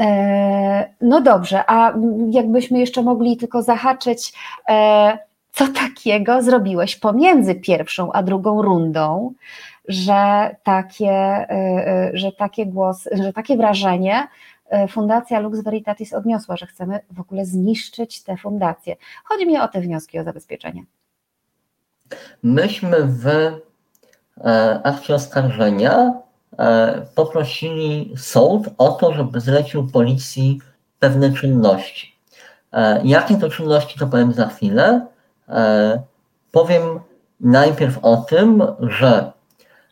[0.00, 1.92] E, No dobrze, a
[2.30, 4.32] jakbyśmy jeszcze mogli tylko zahaczyć,
[4.68, 5.18] e,
[5.52, 9.34] co takiego zrobiłeś pomiędzy pierwszą a drugą rundą,
[9.88, 14.28] że takie, e, e, że takie głos, że takie wrażenie
[14.68, 18.96] e, Fundacja Lux Veritatis odniosła, że chcemy w ogóle zniszczyć tę fundację.
[19.24, 20.84] Chodzi mi o te wnioski o zabezpieczenie.
[22.42, 23.60] Myśmy w e,
[24.84, 26.12] akcie oskarżenia
[26.58, 30.60] e, poprosili sąd o to, żeby zlecił policji
[30.98, 32.16] pewne czynności.
[32.72, 35.06] E, Jakie to czynności, to powiem za chwilę.
[35.50, 36.00] E,
[36.52, 37.00] Powiem
[37.40, 39.32] najpierw o tym, że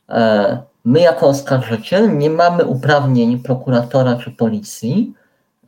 [0.09, 5.15] e, my jako oskarżyciel nie mamy uprawnień prokuratora czy policji,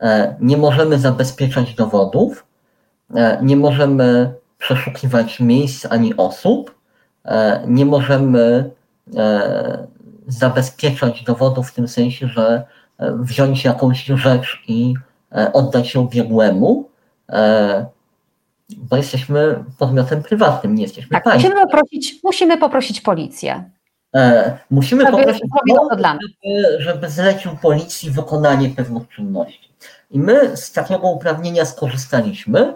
[0.00, 2.46] e, nie możemy zabezpieczać dowodów,
[3.42, 6.74] nie możemy przeszukiwać miejsc ani osób,
[7.66, 8.70] nie możemy
[10.28, 12.64] zabezpieczać dowodów w tym sensie, że
[12.98, 14.94] wziąć jakąś rzecz i
[15.52, 16.88] oddać ją biegłemu,
[18.78, 21.52] bo jesteśmy podmiotem prywatnym, nie jesteśmy Tak, państwem.
[21.52, 23.70] musimy poprosić, musimy poprosić policję,
[24.16, 25.42] E, Musimy żeby poprosić
[26.02, 26.18] nas.
[26.22, 29.70] żeby, żeby zlecił policji wykonanie pewnych czynności.
[30.10, 32.74] I my z takiego uprawnienia skorzystaliśmy.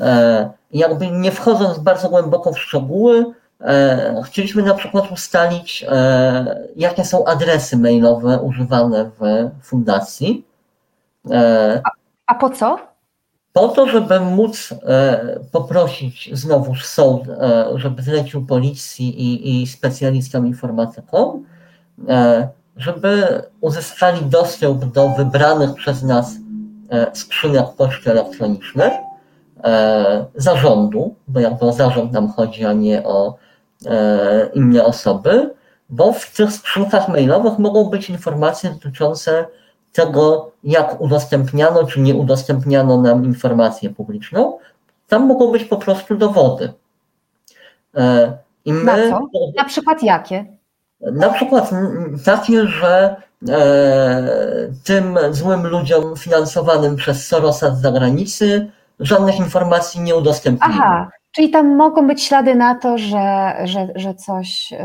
[0.00, 3.24] E, jakby nie wchodząc bardzo głęboko w szczegóły,
[3.60, 10.44] e, chcieliśmy na przykład ustalić, e, jakie są adresy mailowe używane w fundacji.
[11.30, 11.82] E,
[12.26, 12.87] A po co?
[13.58, 20.46] Po to, żeby móc e, poprosić znowuż sąd, e, żeby zlecił policji i, i specjalistom
[20.46, 21.44] informatykom,
[22.08, 26.32] e, żeby uzyskali dostęp do wybranych przez nas
[27.12, 28.90] skrzynek poczty elektronicznej
[30.34, 33.34] zarządu, bo jakby o zarząd nam chodzi, a nie o
[34.54, 35.50] inne osoby,
[35.90, 39.46] bo w tych skrzynkach mailowych mogą być informacje dotyczące
[39.98, 44.58] tego, jak udostępniano czy nie udostępniano nam informację publiczną,
[45.08, 46.72] tam mogą być po prostu dowody.
[47.96, 48.32] E,
[48.64, 49.20] I Na my, co?
[49.56, 50.58] Na przykład jakie?
[51.00, 51.70] na przykład
[52.24, 53.16] takie, że
[53.48, 54.28] e,
[54.84, 60.74] tym złym ludziom finansowanym przez Sorosa z zagranicy żadnych informacji nie udostępnili.
[60.78, 64.70] Aha, czyli tam mogą być ślady na to, że, że, że coś.
[64.70, 64.78] Yy,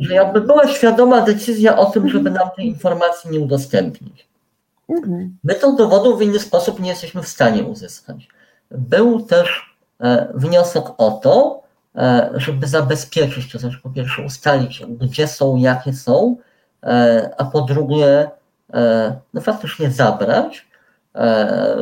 [0.00, 4.29] Że jakby była świadoma decyzja o tym, żeby nam tej informacji nie udostępnić.
[4.90, 5.38] Mhm.
[5.44, 8.28] My tych dowodów w inny sposób nie jesteśmy w stanie uzyskać.
[8.70, 11.62] Był też e, wniosek o to,
[11.96, 16.36] e, żeby zabezpieczyć, to znaczy po pierwsze ustalić, gdzie są, jakie są,
[16.82, 18.30] e, a po drugie,
[19.34, 20.68] no faktycznie zabrać,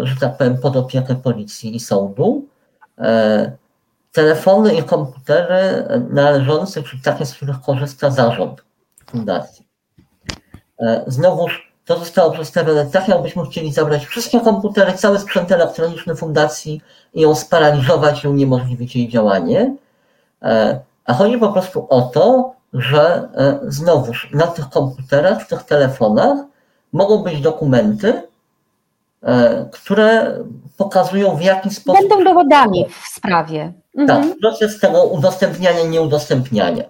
[0.02, 2.46] że tak powiem, pod opiekę policji i sądu
[4.12, 8.64] telefony i komputery należące, czy takie, z których korzysta zarząd
[9.10, 9.66] fundacji.
[11.06, 16.80] Znowuż to zostało przedstawione tak, jakbyśmy chcieli zabrać wszystkie komputery, cały sprzęt elektroniczny fundacji
[17.14, 19.74] i ją sparaliżować i uniemożliwić jej działanie.
[20.42, 25.62] E, A chodzi po prostu o to, że e, znowuż na tych komputerach, w tych
[25.62, 26.38] telefonach
[26.92, 28.22] mogą być dokumenty,
[29.22, 30.38] e, które
[30.76, 33.72] pokazują w jaki sposób Będą dowodami w sprawie.
[33.96, 34.28] Mhm.
[34.28, 36.84] tak, proces tego udostępniania, nieudostępniania.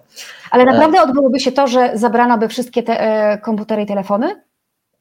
[0.51, 4.48] Ale naprawdę odbyłoby się to, że zabrano by wszystkie te komputery i telefony?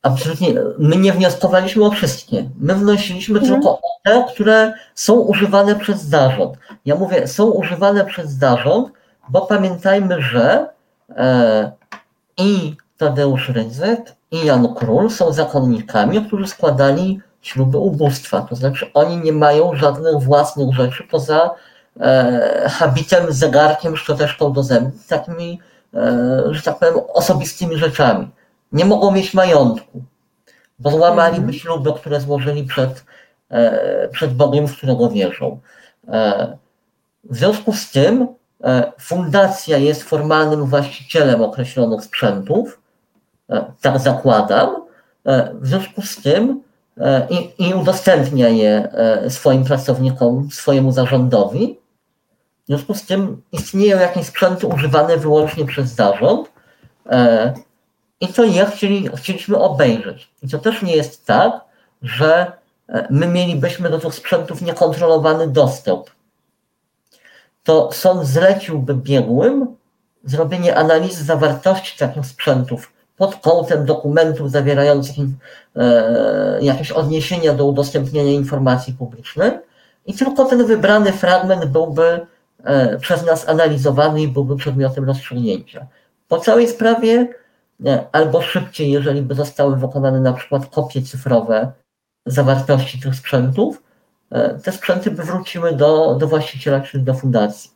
[0.02, 0.54] Absolutnie.
[0.78, 2.50] My nie wnioskowaliśmy o wszystkie.
[2.60, 3.54] My wnosiliśmy Mhm.
[3.54, 6.58] tylko o te, które są używane przez zarząd.
[6.84, 8.88] Ja mówię, są używane przez zarząd,
[9.28, 10.66] bo pamiętajmy, że
[11.16, 11.72] e,
[12.36, 18.40] i Tadeusz Rydzyk, i Jan Król są zakonnikami, którzy składali śluby ubóstwa.
[18.40, 21.50] To znaczy, oni nie mają żadnych własnych rzeczy poza
[22.00, 25.60] e, habitem, zegarkiem, szczoteczką do zębów, takimi,
[25.94, 28.30] e, że tak powiem, osobistymi rzeczami
[28.72, 30.02] nie mogą mieć majątku,
[30.78, 31.58] bo złamaliby Mhm.
[31.58, 33.04] śluby, które złożyli przed,
[33.50, 35.60] e, przed Bogiem, w którego wierzą.
[36.08, 36.56] E,
[37.24, 38.28] w związku z tym
[38.64, 42.80] e, fundacja jest formalnym właścicielem określonych sprzętów,
[43.80, 44.76] tak zakładam,
[45.54, 46.62] w związku z tym
[47.30, 48.88] i, i udostępnia je
[49.28, 51.78] swoim pracownikom, swojemu zarządowi.
[52.64, 56.50] W związku z tym istnieją jakieś sprzęty używane wyłącznie przez zarząd
[58.20, 60.30] i to je chcieli, chcieliśmy obejrzeć.
[60.42, 61.52] I to też nie jest tak,
[62.02, 62.52] że
[63.10, 66.10] my mielibyśmy do tych sprzętów niekontrolowany dostęp
[67.68, 69.76] to sąd zleciłby biegłym
[70.24, 75.16] zrobienie analizy zawartości takich sprzętów pod kątem dokumentów zawierających
[75.76, 79.50] e, jakieś odniesienia do udostępnienia informacji publicznej
[80.06, 82.26] i tylko ten wybrany fragment byłby
[82.64, 85.86] e, przez nas analizowany i byłby przedmiotem rozstrzygnięcia.
[86.28, 87.26] Po całej sprawie e,
[88.12, 91.72] albo szybciej, jeżeli by zostały wykonane na przykład kopie cyfrowe
[92.26, 93.82] zawartości tych sprzętów,
[94.30, 97.70] E, te sprzęty by wróciły do, do właściciela, czyli do fundacji.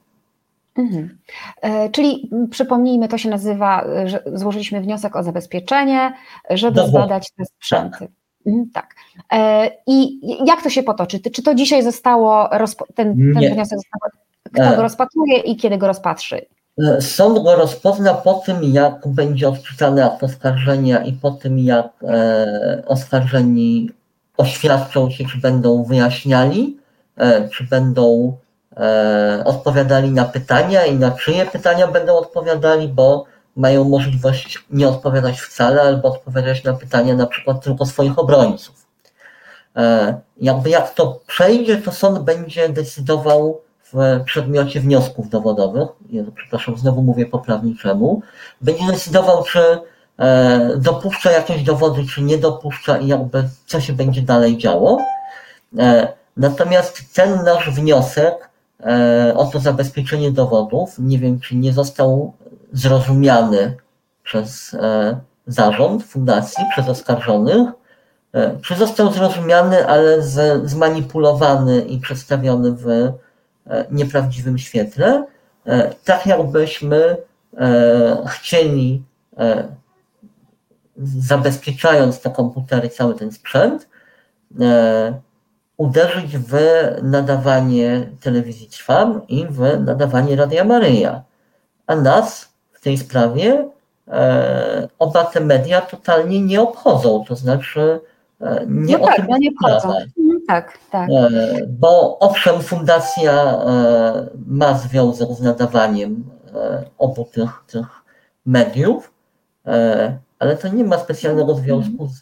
[0.79, 1.19] Mhm.
[1.63, 6.13] E, czyli przypomnijmy, to się nazywa, że złożyliśmy wniosek o zabezpieczenie,
[6.51, 6.91] żeby Dobra.
[6.91, 7.99] zbadać te sprzęty.
[7.99, 8.09] Tak.
[8.47, 8.95] Mhm, tak.
[9.33, 11.21] E, I jak to się potoczy?
[11.21, 12.49] Czy to dzisiaj zostało,
[12.95, 14.01] ten, ten wniosek został,
[14.53, 16.47] kto go rozpatruje i kiedy go rozpatrzy?
[17.01, 21.89] Sąd go rozpozna po tym, jak będzie odczytany akt oskarżenia i po tym, jak
[22.87, 23.91] oskarżeni
[24.37, 26.79] oświadczą się, czy będą wyjaśniali,
[27.17, 28.37] e, czy będą
[28.77, 33.25] e, odpowiadali na pytania i na czyje pytania będą odpowiadali, bo
[33.57, 38.87] mają możliwość nie odpowiadać wcale, albo odpowiadać na pytania na przykład tylko swoich obrońców.
[39.77, 43.61] E, jakby jak to przejdzie, to sąd będzie decydował
[43.93, 45.89] w przedmiocie wniosków dowodowych,
[46.35, 48.23] przepraszam, znowu mówię poprawniczemu,
[48.61, 49.79] będzie decydował, czy
[50.19, 54.99] E, dopuszcza jakieś dowody, czy nie dopuszcza i jakby co się będzie dalej działo.
[55.79, 58.51] E, natomiast ten nasz wniosek
[58.81, 62.33] e, o to zabezpieczenie dowodów, nie wiem, czy nie został
[62.73, 63.77] zrozumiany
[64.23, 64.77] przez
[65.47, 67.69] zarząd fundacji, przez oskarżonych,
[68.63, 70.23] czy został zrozumiany, ale
[70.65, 73.13] zmanipulowany i przedstawiony w
[73.91, 75.27] nieprawdziwym świetle,
[76.05, 77.17] tak jakbyśmy
[78.29, 79.03] chcieli
[81.03, 83.89] zabezpieczając te komputery, cały ten sprzęt,
[84.61, 85.21] e,
[85.77, 86.55] uderzyć w
[87.03, 91.23] nadawanie telewizji Trwam i w nadawanie Radia Maryja.
[91.87, 93.69] A nas w tej sprawie
[94.09, 98.12] e, oba te media totalnie nie obchodzą, to znaczy e,
[98.67, 99.89] nie no tak, no nie obchodzą.
[100.19, 101.09] Mhm, tak, tak.
[101.69, 103.59] Bo owszem, fundacja
[104.47, 106.25] ma związek z nadawaniem
[106.99, 107.87] obu tych, tych
[108.47, 109.13] mediów,
[110.39, 112.21] ale to nie ma specjalnego związku z,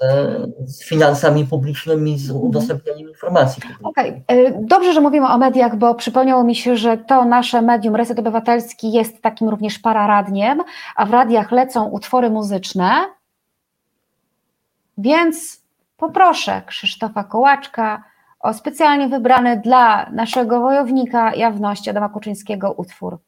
[0.67, 2.49] z finansami publicznymi, z mhm.
[2.49, 3.63] udostępnianiem informacji.
[3.83, 4.55] Okej, okay.
[4.61, 8.93] dobrze, że mówimy o mediach, bo przypomniało mi się, że to nasze medium Reset Obywatelski
[8.93, 10.63] jest takim również pararadniem,
[10.97, 12.93] a w radiach lecą utwory muzyczne,
[14.99, 15.60] więc
[16.01, 18.05] poproszę Krzysztofa Kołaczka
[18.41, 23.19] o specjalnie wybrany dla naszego wojownika jawności Adama Kuczyńskiego utwór.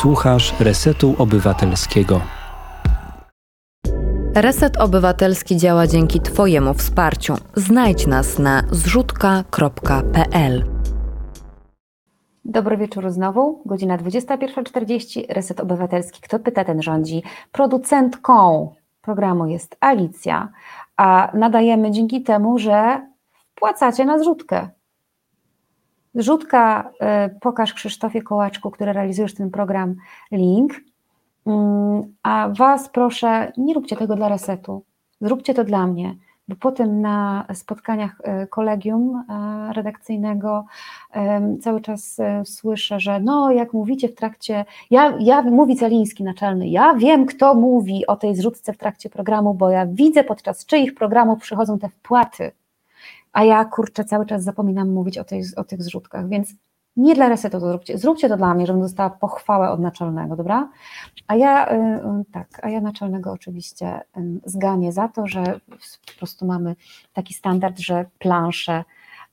[0.00, 2.20] Słuchasz Resetu Obywatelskiego.
[4.34, 7.34] Reset Obywatelski działa dzięki Twojemu wsparciu.
[7.54, 10.64] Znajdź nas na zrzutka.pl.
[12.44, 16.20] Dobry wieczór znowu, godzina 21.40, Reset Obywatelski.
[16.20, 17.22] Kto pyta, ten rządzi.
[17.52, 18.68] Producentką
[19.02, 20.48] programu jest Alicja,
[20.98, 23.06] a nadajemy dzięki temu, że
[23.54, 24.68] wpłacacie na zrzutkę.
[26.14, 26.90] Zrzutka,
[27.26, 29.94] y, pokaż Krzysztofie Kołaczku, który realizujesz ten program,
[30.32, 30.72] link.
[31.46, 34.84] Mm, a Was proszę, nie róbcie tego dla resetu,
[35.20, 36.14] zróbcie to dla mnie,
[36.48, 40.64] bo potem na spotkaniach e, kolegium e, redakcyjnego
[41.62, 46.68] cały czas e, słyszę, że no jak mówicie w trakcie, ja, ja mówi Celiński naczelny,
[46.68, 50.94] ja wiem kto mówi o tej zrzutce w trakcie programu, bo ja widzę podczas czyich
[50.94, 52.52] programów przychodzą te wpłaty,
[53.32, 56.54] a ja kurczę cały czas zapominam mówić o, tej, o tych zrzutkach, więc
[56.98, 60.68] nie dla resetu to zróbcie, zróbcie to dla mnie, żebym dostała pochwałę od naczelnego, dobra?
[61.26, 64.00] A ja, y, y, tak, a ja naczelnego oczywiście
[64.44, 65.44] zganię za to, że
[66.06, 66.76] po prostu mamy
[67.12, 68.84] taki standard, że plansze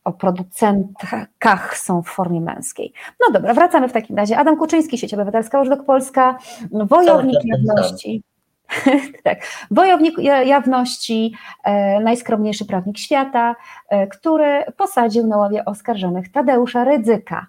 [0.03, 2.93] o producentkach są w formie męskiej.
[3.19, 4.37] No dobra, wracamy w takim razie.
[4.37, 6.37] Adam Kuczyński, Sieć Obywatelska, Urzędok Polska,
[6.71, 8.23] wojownik jawności.
[9.23, 9.37] tak,
[9.71, 13.55] wojownik jawności, e, najskromniejszy prawnik świata,
[13.89, 17.47] e, który posadził na ławie oskarżonych Tadeusza Rydzyka.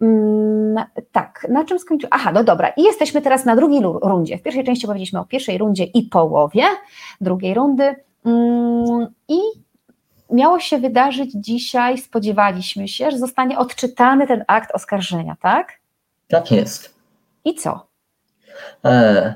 [0.00, 2.10] Mm, tak, na czym skończyłem?
[2.12, 2.68] Aha, no dobra.
[2.76, 4.38] I jesteśmy teraz na drugiej rundzie.
[4.38, 6.64] W pierwszej części powiedzieliśmy o pierwszej rundzie i połowie
[7.20, 7.96] drugiej rundy.
[8.24, 9.38] Mm, I
[10.30, 15.72] miało się wydarzyć dzisiaj, spodziewaliśmy się, że zostanie odczytany ten akt oskarżenia, tak?
[16.28, 16.94] Tak jest.
[17.44, 17.86] I co?
[18.84, 19.34] E,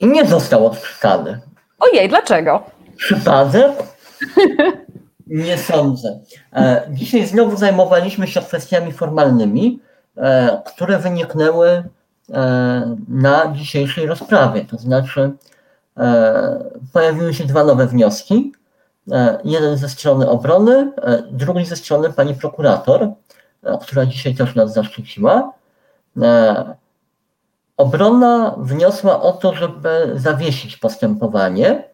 [0.00, 1.40] nie został odczytany.
[1.78, 2.62] Ojej, dlaczego?
[2.96, 3.72] Przypadek?
[5.32, 6.20] Nie sądzę.
[6.52, 9.80] E, Dzisiaj znowu zajmowaliśmy się kwestiami formalnymi,
[10.16, 14.64] e, które wyniknęły e, na dzisiejszej rozprawie.
[14.64, 15.32] To znaczy,
[16.92, 18.52] pojawiły się dwa nowe wnioski.
[19.44, 20.92] Jeden ze strony obrony,
[21.30, 23.08] drugi ze strony pani prokurator,
[23.80, 25.52] która dzisiaj też nas zaszczyciła.
[27.76, 31.84] Obrona wniosła o to, żeby zawiesić postępowanie,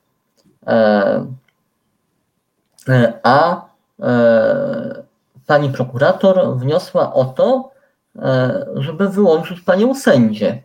[3.23, 3.67] a
[4.03, 5.03] e,
[5.47, 7.71] pani prokurator wniosła o to,
[8.19, 10.63] e, żeby wyłączyć panią sędzię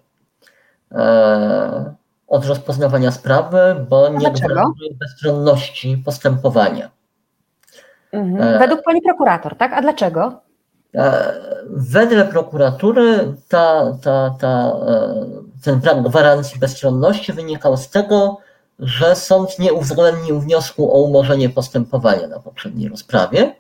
[0.92, 1.94] e,
[2.28, 6.90] od rozpoznawania sprawy, bo nie gwarantuje bezstronności postępowania.
[8.12, 8.56] Mhm.
[8.56, 8.60] E.
[8.60, 9.74] Według pani prokurator, tak?
[9.74, 10.42] A dlaczego?
[10.96, 11.34] E,
[11.70, 15.26] Wedle prokuratury ta, ta, ta, e,
[15.64, 18.38] ten brak gwarancji bezstronności wynikał z tego,
[18.80, 23.56] że sąd nie uwzględnił wniosku o umorzenie postępowania na poprzedniej rozprawie,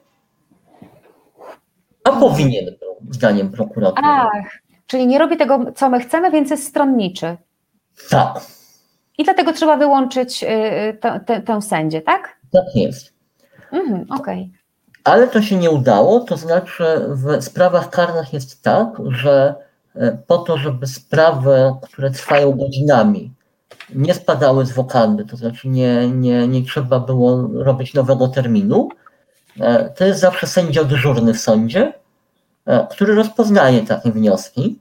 [2.04, 4.02] a powinien był, zdaniem prokuratury.
[4.08, 4.32] Ach,
[4.88, 7.38] czyli nie robi tego, co my chcemy, więc jest stronniczy.
[8.10, 8.42] Tak,
[9.18, 10.98] I dlatego trzeba wyłączyć y, y,
[11.46, 12.36] tę- sędzię, tak?
[12.54, 13.14] tak jest.
[13.72, 14.52] Mhm, Okej.
[15.04, 19.56] Ale to się nie udało, to znaczy w sprawach karnych jest tak, że
[19.96, 23.32] e, po to, żeby sprawy, które trwają godzinami,
[23.96, 28.90] nie spadały z wokandy, to znaczy nie, nie, nie trzeba było robić nowego terminu,
[29.60, 31.94] e, to jest zawsze sędzia dyżurny w sądzie,
[32.66, 34.80] e, który rozpoznaje takie wnioski.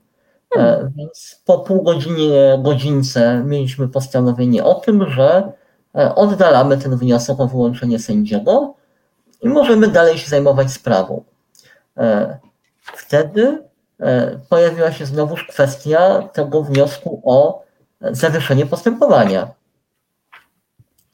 [0.56, 5.52] E, Więc po pół godzinie, godzince mieliśmy postanowienie o tym, że
[6.14, 8.74] oddalamy ten wniosek o wyłączenie sędziego
[9.42, 11.24] i możemy dalej się zajmować sprawą.
[12.80, 13.62] Wtedy
[14.48, 17.62] pojawiła się znowuż kwestia tego wniosku o
[18.10, 19.48] zawieszenie postępowania.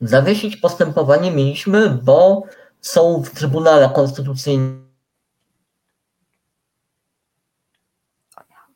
[0.01, 2.43] Zawiesić postępowanie mieliśmy, bo
[2.81, 4.89] są w Trybunale Konstytucyjnym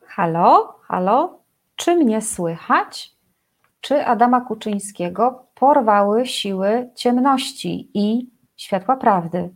[0.07, 1.39] Halo, halo,
[1.77, 3.17] czy mnie słychać?
[3.81, 9.55] Czy Adama Kuczyńskiego porwały siły ciemności i światła prawdy?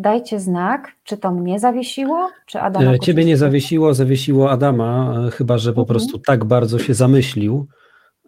[0.00, 5.30] Dajcie znak, czy to mnie zawiesiło, czy Adama E, Ciebie nie zawiesiło, zawiesiło Adama, e,
[5.30, 5.86] chyba że po Mhm.
[5.86, 7.66] prostu tak bardzo się zamyślił,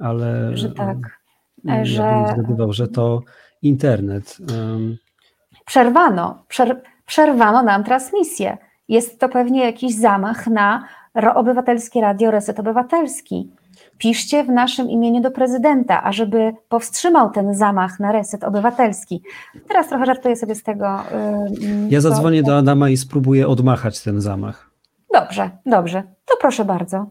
[0.00, 0.96] ale Że tak.
[1.68, 3.20] e, ja że- zgadywał, że to
[3.62, 4.36] internet.
[5.66, 8.58] Przerwano, przer, przerwano nam transmisję.
[8.88, 10.84] Jest to pewnie jakiś zamach na
[11.34, 13.50] Obywatelskie Radio Reset Obywatelski.
[14.06, 19.22] Piszcie w naszym imieniu do prezydenta, ażeby powstrzymał ten zamach na Reset Obywatelski.
[19.68, 20.86] Teraz trochę żartuję sobie z tego.
[21.64, 24.70] ym, Ja co- zadzwonię do Adama i spróbuję odmachać ten zamach.
[25.14, 26.02] Dobrze, dobrze.
[26.24, 27.06] To proszę bardzo.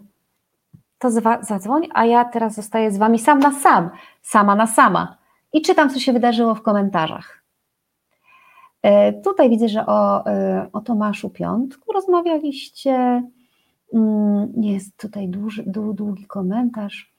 [1.00, 1.10] To
[1.42, 3.90] zadzwoń, a ja teraz zostaję z wami sam na sam,
[4.22, 5.18] sama na sama.
[5.54, 7.44] I czytam, co się wydarzyło w komentarzach.
[8.82, 13.24] E, Tutaj widzę, że o, e, o Tomaszu Piątku rozmawialiście.
[13.94, 17.12] Mm, Jest tutaj duży, dłu- długi komentarz.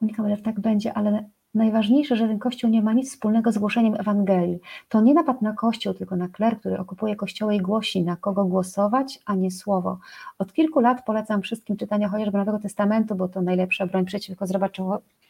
[0.00, 3.94] Monika Meller, tak będzie, ale najważniejsze, że ten Kościół nie ma nic wspólnego z głoszeniem
[3.94, 4.58] Ewangelii.
[4.88, 8.44] To nie napad na Kościół, tylko na kler, który okupuje kościoły i głosi, na kogo
[8.44, 9.98] głosować, a nie słowo.
[10.38, 14.46] Od kilku lat polecam wszystkim czytanie chociażby Nowego Testamentu, bo to najlepsza broń przeciwko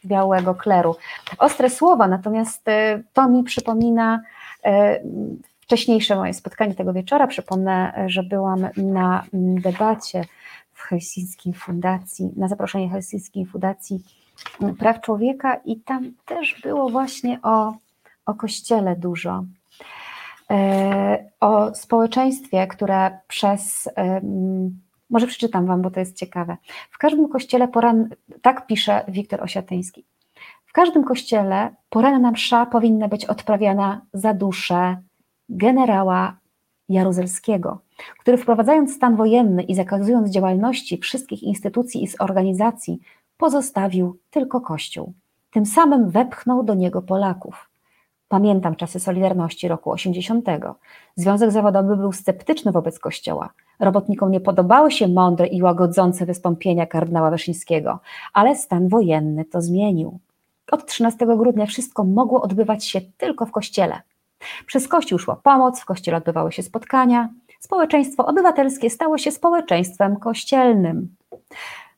[0.05, 0.95] białego kleru.
[1.37, 4.21] Ostre słowa, natomiast e, to mi przypomina
[4.65, 4.99] e,
[5.59, 7.27] wcześniejsze moje spotkanie tego wieczora.
[7.27, 10.25] Przypomnę, e, że byłam na mm, debacie
[10.77, 14.03] w Helsińskiej Fundacji, na zaproszenie Helsińskiej Fundacji
[14.61, 17.73] mm, Praw Człowieka i tam też było właśnie o,
[18.25, 19.43] o Kościele dużo.
[20.51, 23.89] E, O społeczeństwie, które przez
[25.09, 26.57] może przeczytam Wam, bo to jest ciekawe.
[26.91, 28.09] W każdym kościele poran,
[28.41, 30.05] tak pisze Wiktor Osiatyński.
[30.65, 34.97] W każdym kościele poranna msza powinna być odprawiana za duszę
[35.49, 36.37] generała
[36.89, 37.81] Jaruzelskiego,
[38.19, 42.99] który wprowadzając stan wojenny i zakazując działalności wszystkich instytucji i organizacji,
[43.37, 45.13] pozostawił tylko Kościół.
[45.51, 47.69] Tym samym wepchnął do niego Polaków.
[48.29, 50.45] Pamiętam czasy Solidarności roku 80.
[51.15, 53.49] Związek Zawodowy był sceptyczny wobec Kościoła.
[53.79, 57.99] Robotnikom nie podobały się mądre i łagodzące wystąpienia kardynała Wyszyńskiego,
[58.33, 60.19] ale stan wojenny to zmienił.
[60.71, 64.01] Od 13 grudnia wszystko mogło odbywać się tylko w kościele.
[64.65, 67.29] Przez kościół szła pomoc, w kościele odbywały się spotkania.
[67.59, 71.15] Społeczeństwo obywatelskie stało się społeczeństwem kościelnym.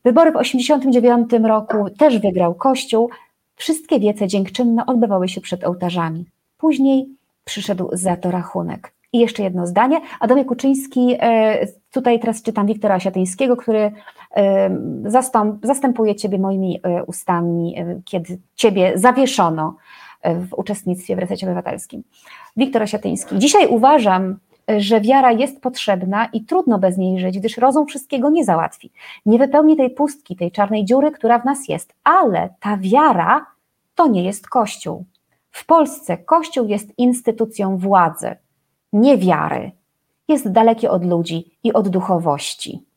[0.03, 3.09] Wybory w 89 roku też wygrał kościół.
[3.55, 6.25] Wszystkie wiece dziękczynne odbywały się przed ołtarzami.
[6.57, 7.09] Później
[7.45, 8.93] przyszedł za to rachunek.
[9.13, 10.01] I jeszcze jedno zdanie.
[10.19, 13.91] Adomie Kuczyński, e, tutaj teraz czytam Wiktora Osiatyńskiego, który
[14.35, 14.69] e,
[15.63, 19.75] zastępuje Ciebie moimi e, ustami, kiedy Ciebie zawieszono
[20.23, 22.03] w uczestnictwie w resecie obywatelskim.
[22.57, 23.39] Wiktor Osiatyński.
[23.39, 24.37] Dzisiaj uważam,
[24.77, 28.91] że wiara jest potrzebna i trudno bez niej żyć, gdyż rozum wszystkiego nie załatwi.
[29.25, 33.45] Nie wypełni tej pustki, tej czarnej dziury, która w nas jest, ale ta wiara
[33.95, 35.05] to nie jest Kościół.
[35.51, 38.35] W Polsce Kościół jest instytucją władzy,
[38.93, 39.71] nie wiary.
[40.27, 42.88] Jest daleki od ludzi i od duchowości.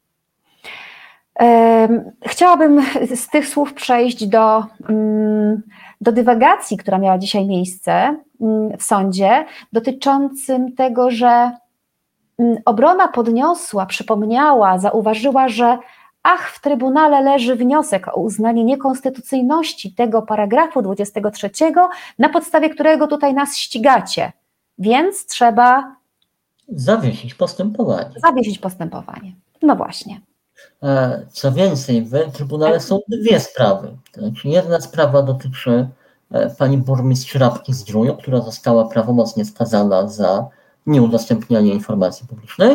[2.26, 2.82] Chciałabym
[3.14, 5.62] z tych słów przejść do, mm,
[6.00, 11.50] do dywagacji, która miała dzisiaj miejsce mm, w sądzie, dotyczącym tego, że
[12.38, 15.78] mm, obrona podniosła, przypomniała, zauważyła, że
[16.22, 21.50] ach, w Trybunale leży wniosek o uznanie niekonstytucyjności tego paragrafu 23,
[22.18, 24.32] na podstawie którego tutaj nas ścigacie.
[24.78, 25.96] Więc trzeba
[26.68, 28.10] zawiesić postępowanie.
[28.16, 29.32] Zawiesić postępowanie.
[29.62, 30.20] No właśnie.
[30.82, 33.96] E, co więcej, w Trybunale są dwie sprawy.
[34.14, 35.88] Znaczy jedna sprawa dotyczy
[36.30, 40.46] e, pani burmistrz Rabki Zdróju, która została prawomocnie skazana za
[40.86, 42.70] nieudostępnianie informacji publicznej.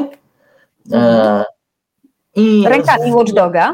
[0.92, 1.44] E, mhm.
[2.36, 3.74] I Rękami watchdoga?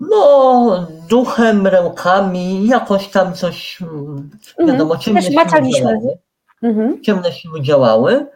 [0.00, 4.30] No, duchem, rękami, jakoś tam coś, mm,
[4.66, 6.18] wiadomo, ciemne siły, działały,
[6.62, 7.02] mhm.
[7.02, 8.26] ciemne siły działały.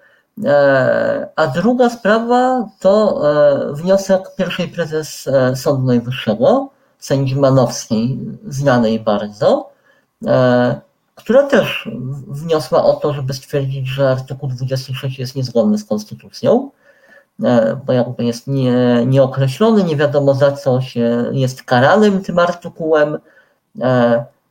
[0.44, 3.22] E, a druga sprawa to
[3.70, 8.18] e, wniosek pierwszej prezes e, Sądu Najwyższego, sędzi Manowskiej,
[8.48, 9.70] znanej bardzo,
[11.14, 11.88] która też
[12.28, 16.70] wniosła o to, żeby stwierdzić, że artykuł 23 jest niezgodny z konstytucją,
[17.86, 23.18] bo jakby jest nie, nieokreślony, nie wiadomo za co się jest karanym tym artykułem.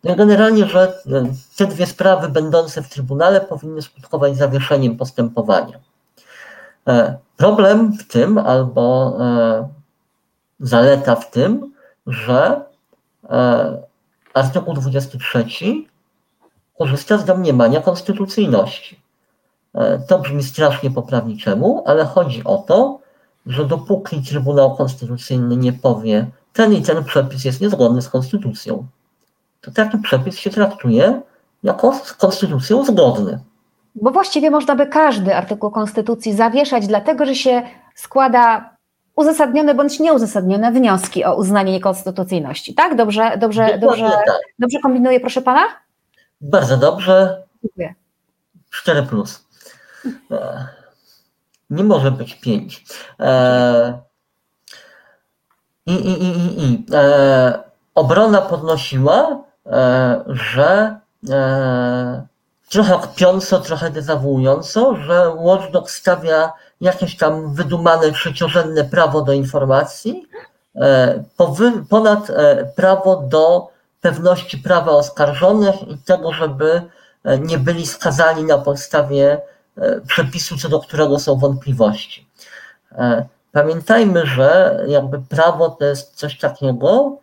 [0.03, 1.25] No generalnie, że e,
[1.57, 5.79] te dwie sprawy będące w Trybunale powinny skutkować zawieszeniem postępowania.
[6.87, 9.67] E, problem w tym, albo e,
[10.59, 11.73] zaleta w tym,
[12.07, 12.61] że
[14.33, 15.45] artykuł 23
[16.77, 18.99] korzysta z domniemania konstytucyjności.
[20.07, 22.99] To brzmi strasznie poprawniczemu, ale chodzi o to,
[23.45, 28.87] że dopóki Trybunał Konstytucyjny nie powie, ten i ten przepis jest niezgodny z konstytucją,
[29.61, 31.21] to taki przepis się traktuje
[31.63, 33.39] jako z konstytucją zgodny.
[33.95, 37.61] Bo właściwie można by każdy artykuł konstytucji zawieszać, dlatego że się
[37.95, 38.77] składa
[39.15, 42.73] uzasadnione bądź nieuzasadnione wnioski o uznanie niekonstytucyjności.
[42.73, 42.95] Tak?
[42.95, 44.35] Dobrze, dobrze, dobrze, tak.
[44.59, 45.61] dobrze kombinuję, proszę pana?
[46.41, 47.43] Bardzo dobrze.
[47.63, 47.95] Dziękuję.
[48.69, 49.45] 4 plus.
[50.31, 50.67] E,
[51.69, 52.85] nie może być 5.
[53.19, 53.99] E,
[55.85, 56.85] I, i, i, i.
[56.93, 57.59] E,
[57.95, 59.43] obrona podnosiła,
[60.27, 60.99] że
[61.29, 62.27] e,
[62.69, 70.27] trochę kpiąco, trochę dezawuująco, że Watchdog stawia jakieś tam wydumane trzeciorzędne prawo do informacji
[70.75, 71.23] e,
[71.89, 72.31] ponad
[72.75, 73.67] prawo do
[74.01, 76.81] pewności prawa oskarżonych i tego, żeby
[77.39, 79.41] nie byli skazani na podstawie
[80.07, 82.27] przepisu, co do którego są wątpliwości.
[83.51, 87.17] Pamiętajmy, że jakby prawo to jest coś takiego,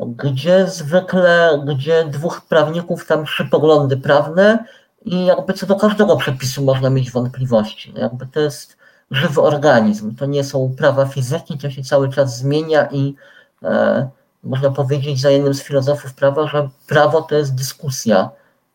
[0.00, 4.64] gdzie zwykle, gdzie dwóch prawników tam trzy poglądy prawne
[5.04, 7.94] i jakby co do każdego przepisu można mieć wątpliwości.
[7.96, 8.76] Jakby to jest
[9.10, 13.14] żywy organizm, to nie są prawa fizyki, to się cały czas zmienia i
[13.62, 14.08] e,
[14.44, 18.30] można powiedzieć za jednym z filozofów prawa, że prawo to jest dyskusja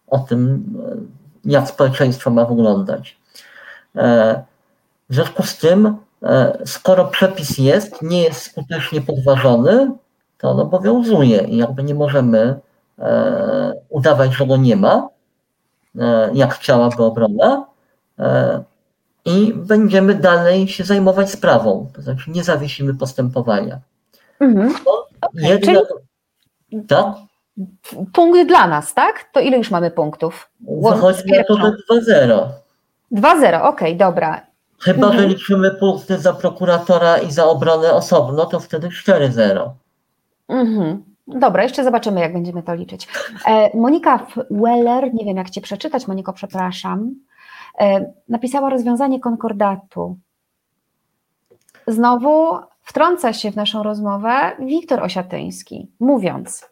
[0.08, 0.96] o tym, e,
[1.46, 3.18] jak społeczeństwo ma wyglądać.
[3.96, 4.44] E,
[5.10, 9.92] w związku z tym, e, skoro przepis jest, nie jest skutecznie podważony,
[10.44, 12.60] to on obowiązuje i jakby nie możemy
[13.00, 15.10] e, udawać, że go nie ma,
[16.00, 17.66] e, jak chciałaby obrona,
[18.20, 18.64] e,
[19.26, 23.80] i będziemy dalej się zajmować sprawą, to znaczy nie zawiesimy postępowania.
[24.40, 24.76] Mhm.
[25.22, 25.84] Okay, Jednak,
[26.72, 26.84] czyli...
[26.88, 27.06] tak?
[28.14, 29.30] Punkt dla nas, tak?
[29.34, 30.50] To ile już mamy punktów?
[30.82, 31.76] Wychodzi na to, że
[32.28, 32.48] 2-0.
[33.12, 34.42] 2-0, okej, okay, dobra.
[34.80, 35.22] Chyba, mhm.
[35.22, 39.70] że liczymy punkty za prokuratora i za obronę osobno, to wtedy 4-0.
[40.54, 41.04] Mhm.
[41.28, 43.08] Dobra, jeszcze zobaczymy, jak będziemy to liczyć.
[43.46, 47.16] E, Monika Weller, nie wiem jak Cię przeczytać, Moniko, przepraszam,
[47.80, 50.18] e, napisała rozwiązanie konkordatu.
[51.88, 56.70] Znowu wtrąca się w naszą rozmowę Wiktor Osiatyński, mówiąc,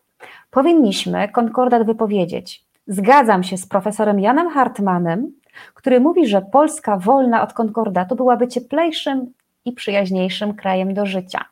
[0.51, 2.65] powinniśmy konkordat wypowiedzieć.
[2.88, 5.32] Zgadzam się z profesorem Janem Hartmanem,
[5.73, 9.34] który mówi, że Polska wolna od konkordatu byłaby cieplejszym
[9.65, 11.45] i przyjaźniejszym krajem do życia.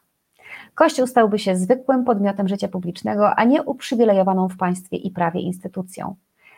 [0.80, 6.16] Kościół stałby się zwykłym podmiotem życia publicznego, a nie uprzywilejowaną w państwie i prawie instytucją.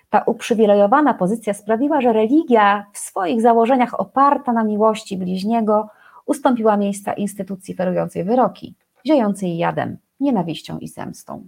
[0.09, 5.89] Ta uprzywilejowana pozycja sprawiła, że religia w swoich założeniach oparta na miłości bliźniego
[6.25, 8.75] ustąpiła miejsca instytucji ferującej wyroki,
[9.07, 11.47] ziejącej jadem, nienawiścią i zemstą.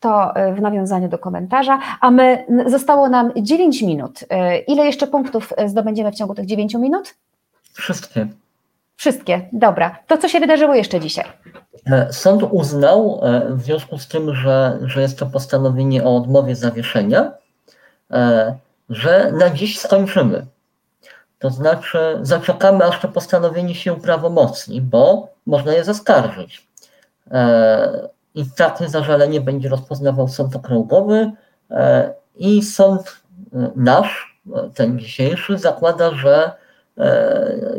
[0.00, 4.24] To e, w nawiązaniu do komentarza, a my zostało nam 9 minut.
[4.30, 7.14] E, Ile jeszcze punktów e, zdobędziemy w ciągu tych 9 minut?
[7.72, 8.26] Wszystkie.
[8.96, 9.98] Wszystkie, dobra.
[10.06, 11.24] To co się wydarzyło jeszcze dzisiaj?
[11.86, 16.56] E, Sąd uznał, e, w związku z tym, że, że jest to postanowienie o odmowie
[16.56, 17.32] zawieszenia,
[18.10, 18.54] e,
[18.88, 20.46] że na dziś skończymy.
[21.38, 26.68] To znaczy, zaczekamy, aż to postanowienie się uprawomocni, bo można je zaskarżyć.
[28.34, 31.32] I takie zażalenie będzie rozpoznawał sąd okręgowy
[32.36, 33.16] i sąd
[33.76, 34.40] nasz,
[34.74, 36.52] ten dzisiejszy, zakłada, że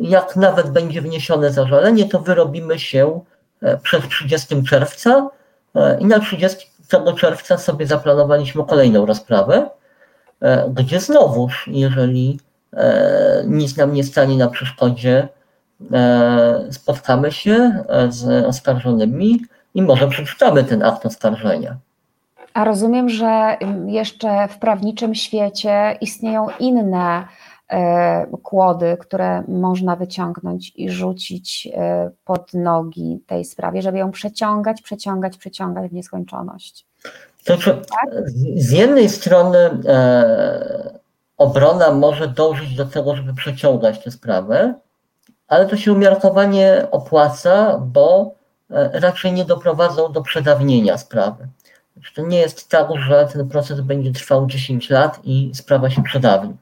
[0.02, 3.22] jak nawet będzie wniesione zażalenie, to wyrobimy się
[3.62, 5.30] e, przed 30 czerwca
[5.76, 6.68] e, i na 30
[7.18, 9.70] czerwca sobie zaplanowaliśmy kolejną rozprawę,
[10.42, 12.40] e, gdzie znowuż, jeżeli
[12.74, 15.28] e, nic nam nie stanie na przeszkodzie,
[15.94, 17.54] e, spotkamy się
[17.90, 19.40] e, z oskarżonymi
[19.74, 21.78] i może przeczytamy ten akt oskarżenia.
[22.54, 23.58] A rozumiem, że
[23.88, 27.26] jeszcze w prawniczym świecie istnieją inne e,
[28.44, 35.38] kłody, które można wyciągnąć i rzucić e, pod nogi tej sprawie, żeby ją przeciągać, przeciągać,
[35.38, 36.86] przeciągać w nieskończoność.
[37.46, 37.82] Znaczy,
[38.26, 39.58] z- z jednej strony
[39.88, 41.00] e,
[41.38, 44.74] obrona może dążyć do tego, żeby przeciągać tę sprawę,
[45.48, 48.32] ale to się umiarkowanie opłaca, bo
[48.72, 51.48] e, raczej nie doprowadzą do przedawnienia sprawy.
[51.94, 56.04] Znaczy, To nie jest tak, że ten proces będzie trwał 10 lat i sprawa się
[56.04, 56.56] przedawni.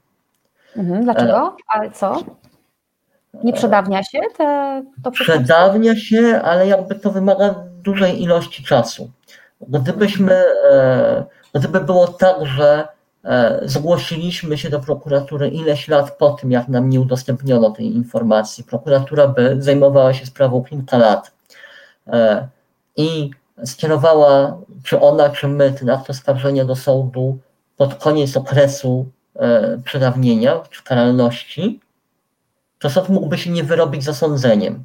[0.78, 1.57] Mhm, dlaczego?
[1.67, 2.23] Ale co?
[3.43, 5.11] Nie przedawnia się te, to?
[5.11, 9.11] Przedawnia się, ale jakby to wymaga dużej ilości czasu.
[9.61, 12.88] Gdybyśmy, e, gdyby było tak, że
[13.23, 18.63] e, zgłosiliśmy się do prokuratury ileś lat po tym, jak nam nie udostępniono tej informacji,
[18.63, 21.32] prokuratura by zajmowała się sprawą kilka lat
[22.07, 22.47] e,
[22.95, 23.32] i
[23.65, 27.38] skierowała, czy ona, czy my, ten akt oskarżenia do sądu
[27.78, 29.14] pod koniec okresu e,
[29.84, 31.80] przedawnienia, czy karalności,
[32.90, 34.84] sąd mógłby się nie wyrobić zasądzeniem.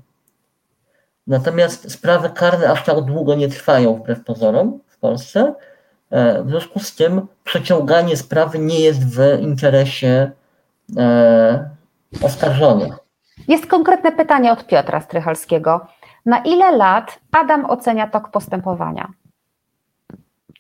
[1.26, 5.54] Natomiast sprawy karne aż tak długo nie trwają wbrew pozorom w Polsce.
[6.10, 10.30] E, W związku z tym przeciąganie sprawy nie jest w interesie
[10.96, 11.70] e,
[12.22, 12.94] oskarżonych.
[13.48, 15.86] Jest konkretne pytanie od Piotra Strychalskiego.
[16.26, 19.12] Na ile lat Adam ocenia tok postępowania?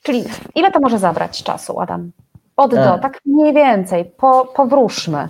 [0.02, 0.24] Czyli
[0.54, 2.12] ile to może zabrać czasu, Adam?
[2.56, 2.98] Od do, E.
[2.98, 5.28] tak mniej więcej, po, powróżmy.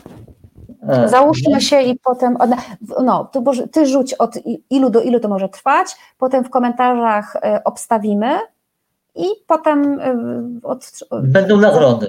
[0.88, 2.36] E, Załóżmy się i potem,
[3.04, 3.42] no, ty,
[3.72, 4.34] ty rzuć od
[4.70, 8.38] ilu do ilu to może trwać, potem w komentarzach e, obstawimy
[9.14, 10.00] i potem
[10.62, 10.90] od,
[11.22, 12.06] Będą nagrody.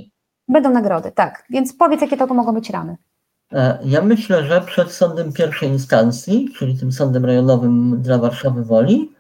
[0.48, 1.44] będą nagrody, tak.
[1.50, 2.96] Więc powiedz, jakie to mogą być ramy.
[3.54, 9.12] E, Ja myślę, że przed sądem pierwszej instancji, czyli tym sądem rejonowym dla Warszawy Woli,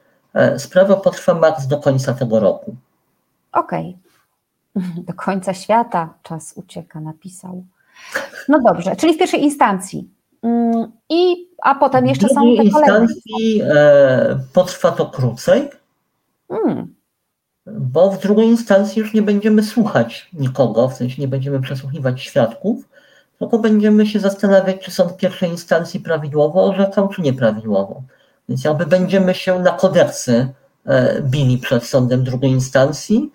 [0.57, 2.75] sprawa potrwa maks do końca tego roku.
[3.53, 3.97] Okej.
[5.07, 7.65] Do końca świata czas ucieka, napisał.
[8.47, 10.09] No dobrze, czyli w pierwszej instancji.
[10.43, 13.01] Mm, I, a potem jeszcze w są te kolejne.
[13.01, 15.69] instancji e, potrwa to krócej,
[16.51, 16.95] Mm,
[17.65, 22.89] bo w drugiej instancji już nie będziemy słuchać nikogo, w sensie nie będziemy przesłuchiwać świadków,
[23.39, 28.03] tylko będziemy się zastanawiać, czy sąd pierwszej instancji prawidłowo orzekał, czy nieprawidłowo.
[28.49, 30.53] Więc jakby będziemy się na kodeksy
[30.85, 33.31] e, bili przed sądem drugiej instancji,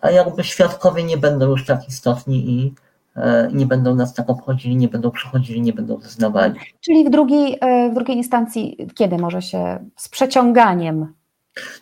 [0.00, 2.74] a jakby świadkowie nie będą już tak istotni i
[3.16, 6.60] e, nie będą nas tak obchodzili, nie będą przychodzili, nie będą zeznawali.
[6.80, 11.14] czyli w drugiej, e, w drugiej instancji kiedy może się z przeciąganiem?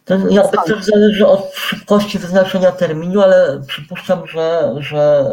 [0.04, 5.24] To jakby też zależy od szybkości wyznaczenia terminu, ale przypuszczam, że, że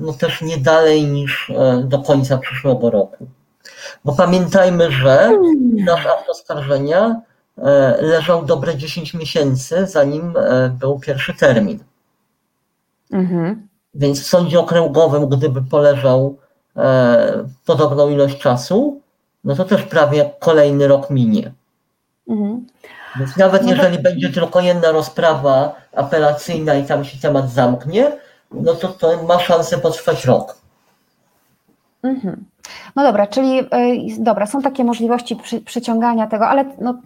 [0.00, 3.26] no też nie dalej niż e, do końca przyszłego roku.
[4.04, 5.30] Bo pamiętajmy, że
[5.72, 7.22] nasz akt oskarżenia e,
[8.00, 11.78] leżał dobre 10 miesięcy, zanim e, był pierwszy termin.
[13.12, 13.68] Mhm.
[13.94, 16.36] Więc w sądzie okręgowym, gdyby poleżał
[16.76, 19.00] e, podobną ilość czasu,
[19.44, 21.52] no to też prawie kolejny rok minie.
[22.28, 22.66] Mhm.
[23.18, 28.12] Więc nawet No to- jeżeli będzie tylko jedna rozprawa apelacyjna i tam się temat zamknie,
[28.52, 30.56] no to to ma szansę potrwać rok.
[32.02, 32.44] Mhm.
[32.96, 33.60] No dobra, czyli
[34.18, 37.00] dobra, są takie możliwości przy, przyciągania tego, ale no,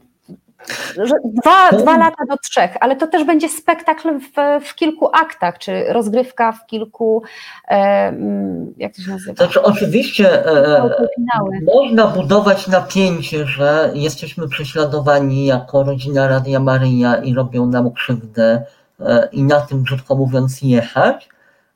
[1.24, 5.58] dwa, To- dwa lata do trzech, ale to też będzie spektakl w, w kilku aktach,
[5.58, 7.22] czy rozgrywka w kilku,
[7.68, 7.74] e,
[8.08, 9.34] mm, jak to się nazywa?
[9.34, 11.58] Znaczy oczywiście e, Finały.
[11.74, 18.62] można budować napięcie, że jesteśmy prześladowani jako rodzina Radia Maryja i robią nam krzywdę
[19.00, 21.28] e, i na tym, brzydko mówiąc, jechać,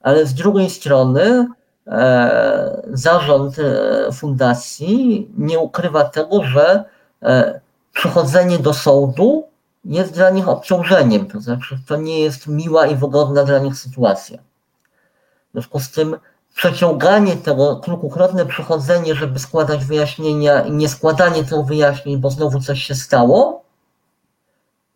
[0.03, 1.47] ale z drugiej strony
[1.87, 6.85] e, zarząd e, fundacji nie ukrywa tego, że
[7.23, 7.61] e,
[7.97, 9.49] przychodzenie do sądu
[9.85, 14.39] jest dla nich obciążeniem, to znaczy to nie jest miła i wygodna dla nich sytuacja.
[14.39, 16.17] W związku z tym
[16.55, 22.85] przeciąganie tego, kilkukrotne przychodzenie, żeby składać wyjaśnienia i nie składanie tych wyjaśnień, bo znowu coś
[22.85, 23.65] się stało,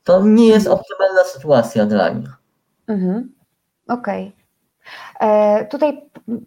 [0.05, 2.30] to nie jest optymalna sytuacja dla nich.
[2.86, 3.32] Mhm.
[3.88, 4.26] Okej.
[4.26, 4.39] E,
[5.70, 6.03] Tutaj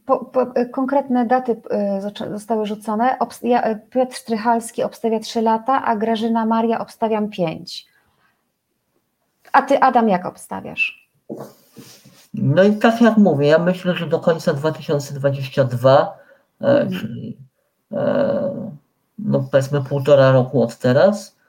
[0.05, 3.17] po, po, konkretne daty e, zosta- zostały rzucone.
[3.43, 7.86] E, Piotr Strychalski obstawia 3 lata, a Grażyna Maria obstawiam 5.
[9.51, 11.09] A ty, Adam, jak obstawiasz?
[12.34, 16.17] No i tak jak mówię, ja myślę, że do końca 2022,
[16.61, 16.89] e, Mhm.
[16.99, 17.38] czyli
[17.91, 18.71] e,
[19.19, 21.42] no powiedzmy półtora roku od teraz, e,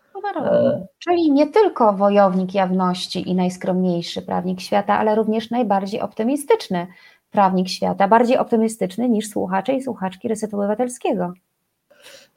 [0.99, 6.87] Czyli nie tylko wojownik jawności i najskromniejszy prawnik świata, ale również najbardziej optymistyczny
[7.31, 11.33] prawnik świata, bardziej optymistyczny niż słuchacze i słuchaczki Resetu Obywatelskiego.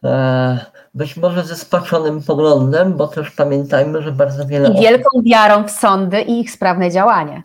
[0.03, 0.59] e,
[0.93, 5.63] być może ze spaczonym poglądem, bo też pamiętajmy, że bardzo wiele I osób wielką wiarą
[5.63, 7.43] w sądy i ich sprawne działanie.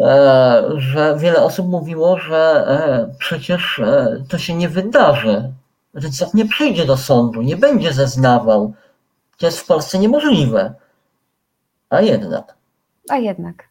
[0.00, 5.52] e, że wiele osób mówiło, że e, przecież e, to się nie wydarzy.
[5.94, 8.72] Rycerz nie przyjdzie do sądu, nie będzie zeznawał.
[9.42, 10.74] To jest w Polsce niemożliwe.
[11.90, 12.54] A jednak.
[13.08, 13.68] A jednak.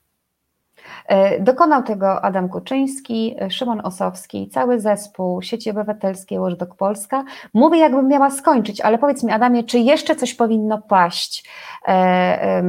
[1.08, 7.24] E, Dokonał tego Adam Kuczyński, Szymon Osowski, cały zespół Sieci Obywatelskiej Watchdog Polska.
[7.54, 11.50] Mówię, jakbym miała skończyć, ale powiedz mi, Adamie, czy jeszcze coś powinno paść,
[11.88, 12.64] e,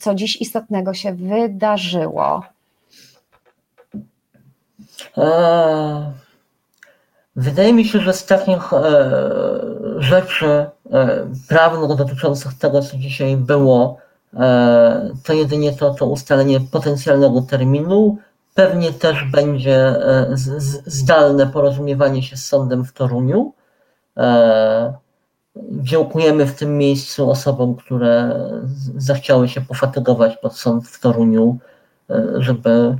[0.00, 2.42] co dziś istotnego się wydarzyło?
[5.16, 6.12] Eee,
[7.36, 9.10] Wydaje mi się, że z takich e,
[9.98, 13.98] rzeczy e, prawnych dotyczących tego, co dzisiaj było,
[14.34, 18.18] e, to jedynie to, to ustalenie potencjalnego terminu.
[18.54, 23.52] Pewnie też będzie e, z, z, zdalne porozumiewanie się z sądem w Toruniu.
[24.16, 24.94] E,
[25.70, 28.40] Dziękujemy w tym miejscu osobom, które
[28.96, 31.58] zechciały się pofatygować pod sąd w Toruniu,
[32.10, 32.96] e, żeby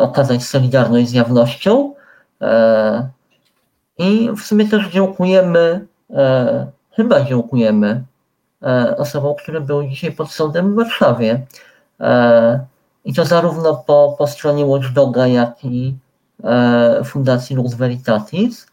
[0.00, 1.94] okazać solidarność z jawnością.
[3.98, 8.04] I w sumie też dziękujemy, e, chyba dziękujemy
[8.62, 11.46] e, osobom, które były dzisiaj pod sądem w Warszawie.
[12.00, 12.66] E,
[13.04, 15.94] I to zarówno po, po stronie Watchdoga, jak i
[16.44, 18.66] e, Fundacji Lux Veritatis,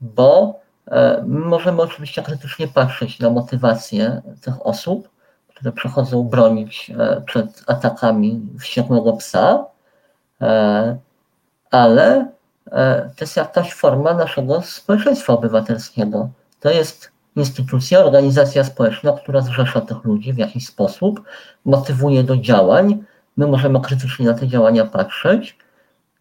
[0.00, 5.08] bo e, my możemy oczywiście krytycznie patrzeć na motywację tych osób,
[5.48, 9.64] które przychodzą bronić e, przed atakami wściekłego psa,
[11.70, 12.26] ale
[13.16, 16.28] to jest jakaś forma naszego społeczeństwa obywatelskiego.
[16.60, 21.22] To jest instytucja, organizacja społeczna, która zrzesza tych ludzi w jakiś sposób,
[21.64, 23.04] motywuje do działań.
[23.36, 25.58] My możemy krytycznie na te działania patrzeć,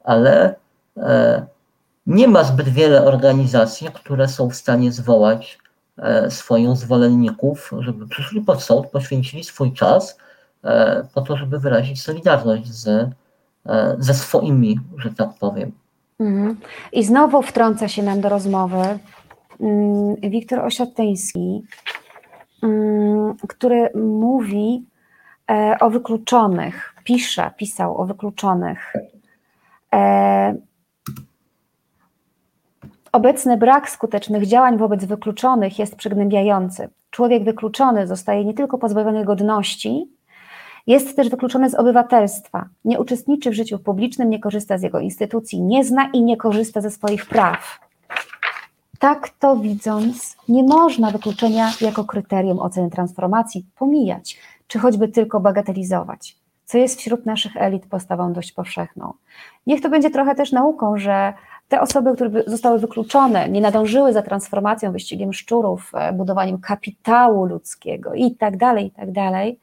[0.04, 0.56] ale
[0.98, 1.46] e,
[2.08, 5.60] nie ma zbyt wiele organizacji, które są w stanie zwołać
[5.98, 10.18] e, swoich zwolenników, żeby przyszli pod sąd, poświęcili swój czas
[10.64, 12.88] e, po to, żeby wyrazić solidarność z,
[13.66, 15.72] e, ze swoimi, że tak powiem.
[16.20, 16.58] Mhm.
[16.92, 19.00] I znowu wtrąca się nam do rozmowy
[19.60, 21.64] mm, Wiktor Osiatyński,
[22.64, 24.86] mm, który mówi
[25.52, 28.94] e, o wykluczonych, pisze, pisał o wykluczonych.
[29.94, 30.56] E,
[33.12, 36.90] Obecny brak skutecznych działań wobec wykluczonych jest przygnębiający.
[37.10, 40.10] Człowiek wykluczony zostaje nie tylko pozbawiony godności,
[40.90, 45.62] jest też wykluczony z obywatelstwa, nie uczestniczy w życiu publicznym, nie korzysta z jego instytucji,
[45.62, 47.80] nie zna i nie korzysta ze swoich praw.
[49.00, 56.38] Tak to widząc, nie można wykluczenia jako kryterium oceny transformacji pomijać, czy choćby tylko bagatelizować,
[56.66, 59.14] co jest wśród naszych elit postawą dość powszechną.
[59.68, 61.34] Niech to będzie trochę też nauką, że
[61.68, 68.14] te osoby, które zostały wykluczone, nie nadążyły za transformacją, wyścigiem szczurów, e, budowaniem kapitału ludzkiego
[68.14, 69.60] i tak dalej, i tak dalej,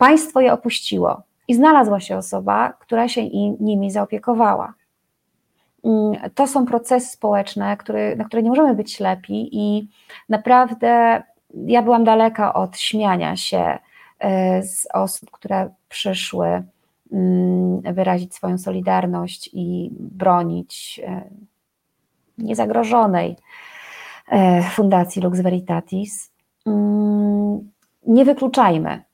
[0.00, 3.28] państwo je opuściło i znalazła się osoba, która się
[3.60, 4.74] nimi zaopiekowała.
[5.84, 9.88] Mm, To są procesy społeczne, które, na które nie możemy być ślepi i
[10.28, 11.22] naprawdę
[11.66, 13.78] ja byłam daleka od śmiania się
[14.18, 16.62] e, z osób, które przyszły
[17.12, 21.22] mm, wyrazić swoją solidarność i bronić e,
[22.38, 23.36] niezagrożonej
[24.28, 26.32] e, Fundacji Lux Veritatis.
[26.66, 27.70] Mm,
[28.06, 29.09] Nie wykluczajmy.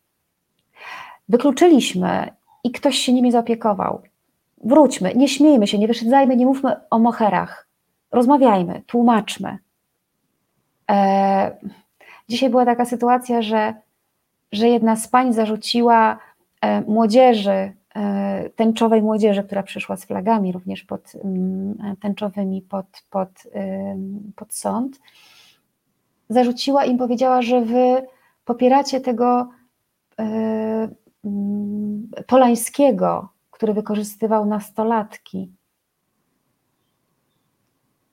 [1.28, 2.30] Wykluczyliśmy
[2.64, 4.02] i ktoś się nimi zaopiekował.
[4.64, 7.66] Wróćmy, nie śmiejmy się, nie wyszedzajmy, nie mówmy o moherach.
[8.12, 9.58] Rozmawiajmy, tłumaczmy.
[10.90, 11.56] E,
[12.28, 13.74] dzisiaj była taka sytuacja, że,
[14.52, 16.18] że jedna z pań zarzuciła
[16.60, 23.28] e, młodzieży, e, tęczowej młodzieży, która przyszła z flagami również pod, mm, tęczowymi pod, pod,
[24.36, 25.00] pod sąd,
[26.28, 28.06] zarzuciła im, powiedziała, że wy
[28.44, 29.48] popieracie tego
[30.18, 30.65] e,
[32.26, 35.52] Polańskiego, który wykorzystywał nastolatki.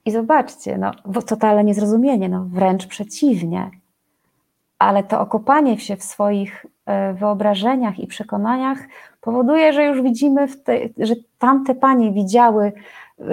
[0.05, 0.91] I zobaczcie, no,
[1.28, 3.72] totalne niezrozumienie, no, wręcz przeciwnie.
[4.80, 8.80] Ale to okopanie się w swoich e, wyobrażeniach i przekonaniach
[9.22, 12.74] powoduje, że już widzimy, te, że tamte panie widziały
[13.20, 13.24] y,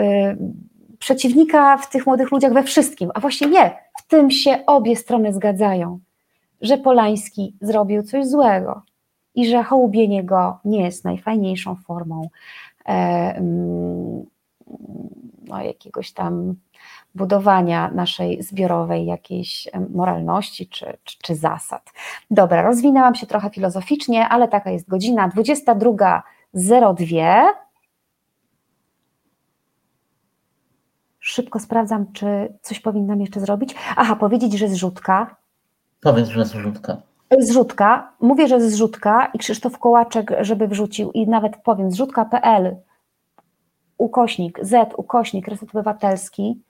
[0.99, 5.33] przeciwnika w tych młodych ludziach we wszystkim, a właśnie nie, w tym się obie strony
[5.33, 5.99] zgadzają,
[6.61, 8.83] że Polański zrobił coś złego
[9.35, 12.29] i że hołubienie go nie jest najfajniejszą formą
[12.87, 12.91] e,
[13.37, 14.27] mm,
[15.49, 16.55] no, jakiegoś tam
[17.15, 21.93] budowania naszej zbiorowej jakiejś moralności czy, czy, czy, zasad.
[22.31, 27.45] Dobra, rozwinęłam się trochę filozoficznie, ale taka jest godzina 22.02.
[31.21, 33.75] Szybko sprawdzam, czy coś powinnam jeszcze zrobić.
[33.97, 35.37] Aha, powiedzieć, że zrzutka.
[36.01, 37.03] Powiedz, że zrzutka.
[37.39, 38.13] Zrzutka.
[38.21, 42.77] Mówię, że zrzutka i Krzysztof Kołaczek, żeby wrzucił i nawet powiem zrzutka.pl
[43.99, 46.63] ukośnik Z, ukośnik Reset Obywatelski.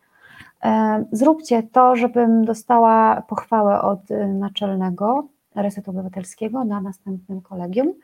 [0.64, 7.94] E, zróbcie to, żebym dostała pochwałę od y, naczelnego Resetu Obywatelskiego na następnym kolegium.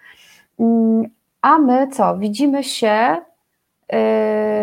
[0.59, 1.04] Mm,
[1.42, 2.18] a my co?
[2.18, 3.96] Widzimy się y,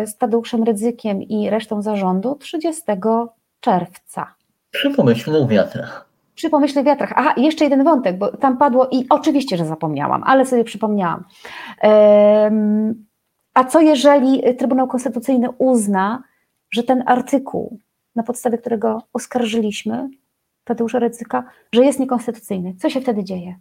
[0.06, 2.82] z Tadeuszem Rydzykiem i resztą zarządu 30
[3.60, 4.34] czerwca.
[4.70, 6.13] Przy pomyślnych wiatrach.
[6.34, 7.12] Przy pomyślnych wiatrach.
[7.16, 11.24] Aha, jeszcze jeden wątek, bo tam padło i oczywiście, że zapomniałam, ale sobie przypomniałam.
[13.54, 16.22] A co jeżeli Trybunał Konstytucyjny uzna,
[16.70, 17.78] że ten artykuł,
[18.16, 20.08] na podstawie którego oskarżyliśmy
[20.64, 22.74] Tadeusza Rydzyka, że jest niekonstytucyjny?
[22.78, 23.54] Co się wtedy dzieje?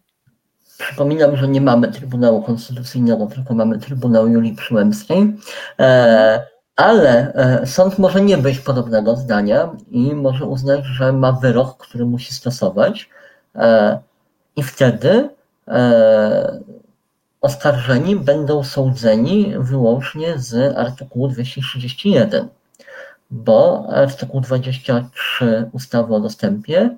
[0.77, 5.33] Przypominam, że nie mamy Trybunału Konstytucyjnego, tylko mamy Trybunał Julii Przyłębskiej,
[5.79, 11.77] e, ale e, sąd może nie być podobnego zdania i może uznać, że ma wyrok,
[11.77, 13.09] który musi stosować
[13.55, 13.99] e,
[14.55, 15.29] i wtedy
[17.43, 22.47] oskarżeni będą sądzeni wyłącznie z artykułu 231,
[23.31, 26.97] bo artykuł 23 ustawy o dostępie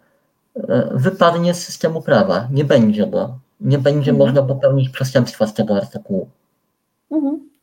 [0.56, 2.48] e, wypadnie z systemu prawa.
[2.52, 3.40] Nie będzie go.
[3.62, 4.18] Nie będzie mhm.
[4.18, 6.30] można popełnić przestępstwa z tego artykułu.
[7.12, 7.55] Mhm.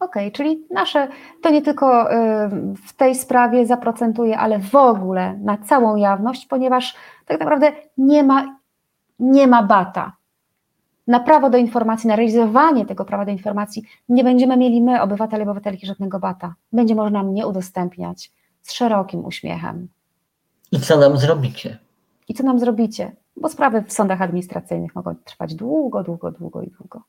[0.00, 1.08] Okej, okay, czyli nasze
[1.42, 2.48] to nie tylko e,
[2.86, 6.94] w tej sprawie zaprocentuje, ale w ogóle na całą jawność, ponieważ
[7.26, 8.58] tak naprawdę nie ma,
[9.18, 10.18] nie ma bata
[11.08, 15.44] na prawo do informacji, na realizowanie tego prawa do informacji nie będziemy mieli my, obywatele
[15.44, 16.54] i obywatelki, żadnego bata.
[16.72, 18.32] Będzie można mnie udostępniać
[18.62, 19.88] z szerokim uśmiechem.
[20.72, 21.78] I co nam zrobicie?
[22.28, 23.12] I co nam zrobicie?
[23.36, 27.02] Bo sprawy w sądach administracyjnych mogą trwać długo, długo, długo i długo.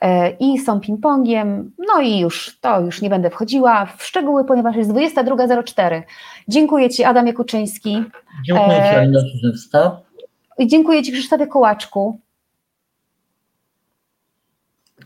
[0.00, 4.76] E, I są ping-pongiem, no i już to już nie będę wchodziła w szczegóły, ponieważ
[4.76, 6.02] jest 22.04.
[6.48, 8.04] Dziękuję Ci, Adam Jakuczyński.
[8.46, 10.00] Dziękuję Ci, Anna Krzyżewska.
[10.58, 12.18] I dziękuję Ci, Krzysztofie Kołaczku.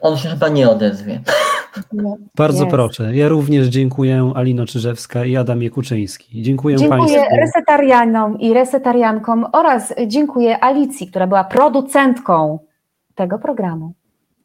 [0.01, 1.21] On się chyba nie odezwie.
[2.35, 2.75] Bardzo Jest.
[2.75, 3.17] proszę.
[3.17, 6.43] Ja również dziękuję Alino Czyżewska i Adam Jekuczyński.
[6.43, 7.19] Dziękuję, dziękuję Państwu.
[7.19, 12.59] Dziękuję resetarianom i resetariankom oraz dziękuję Alicji, która była producentką
[13.15, 13.95] tego programu.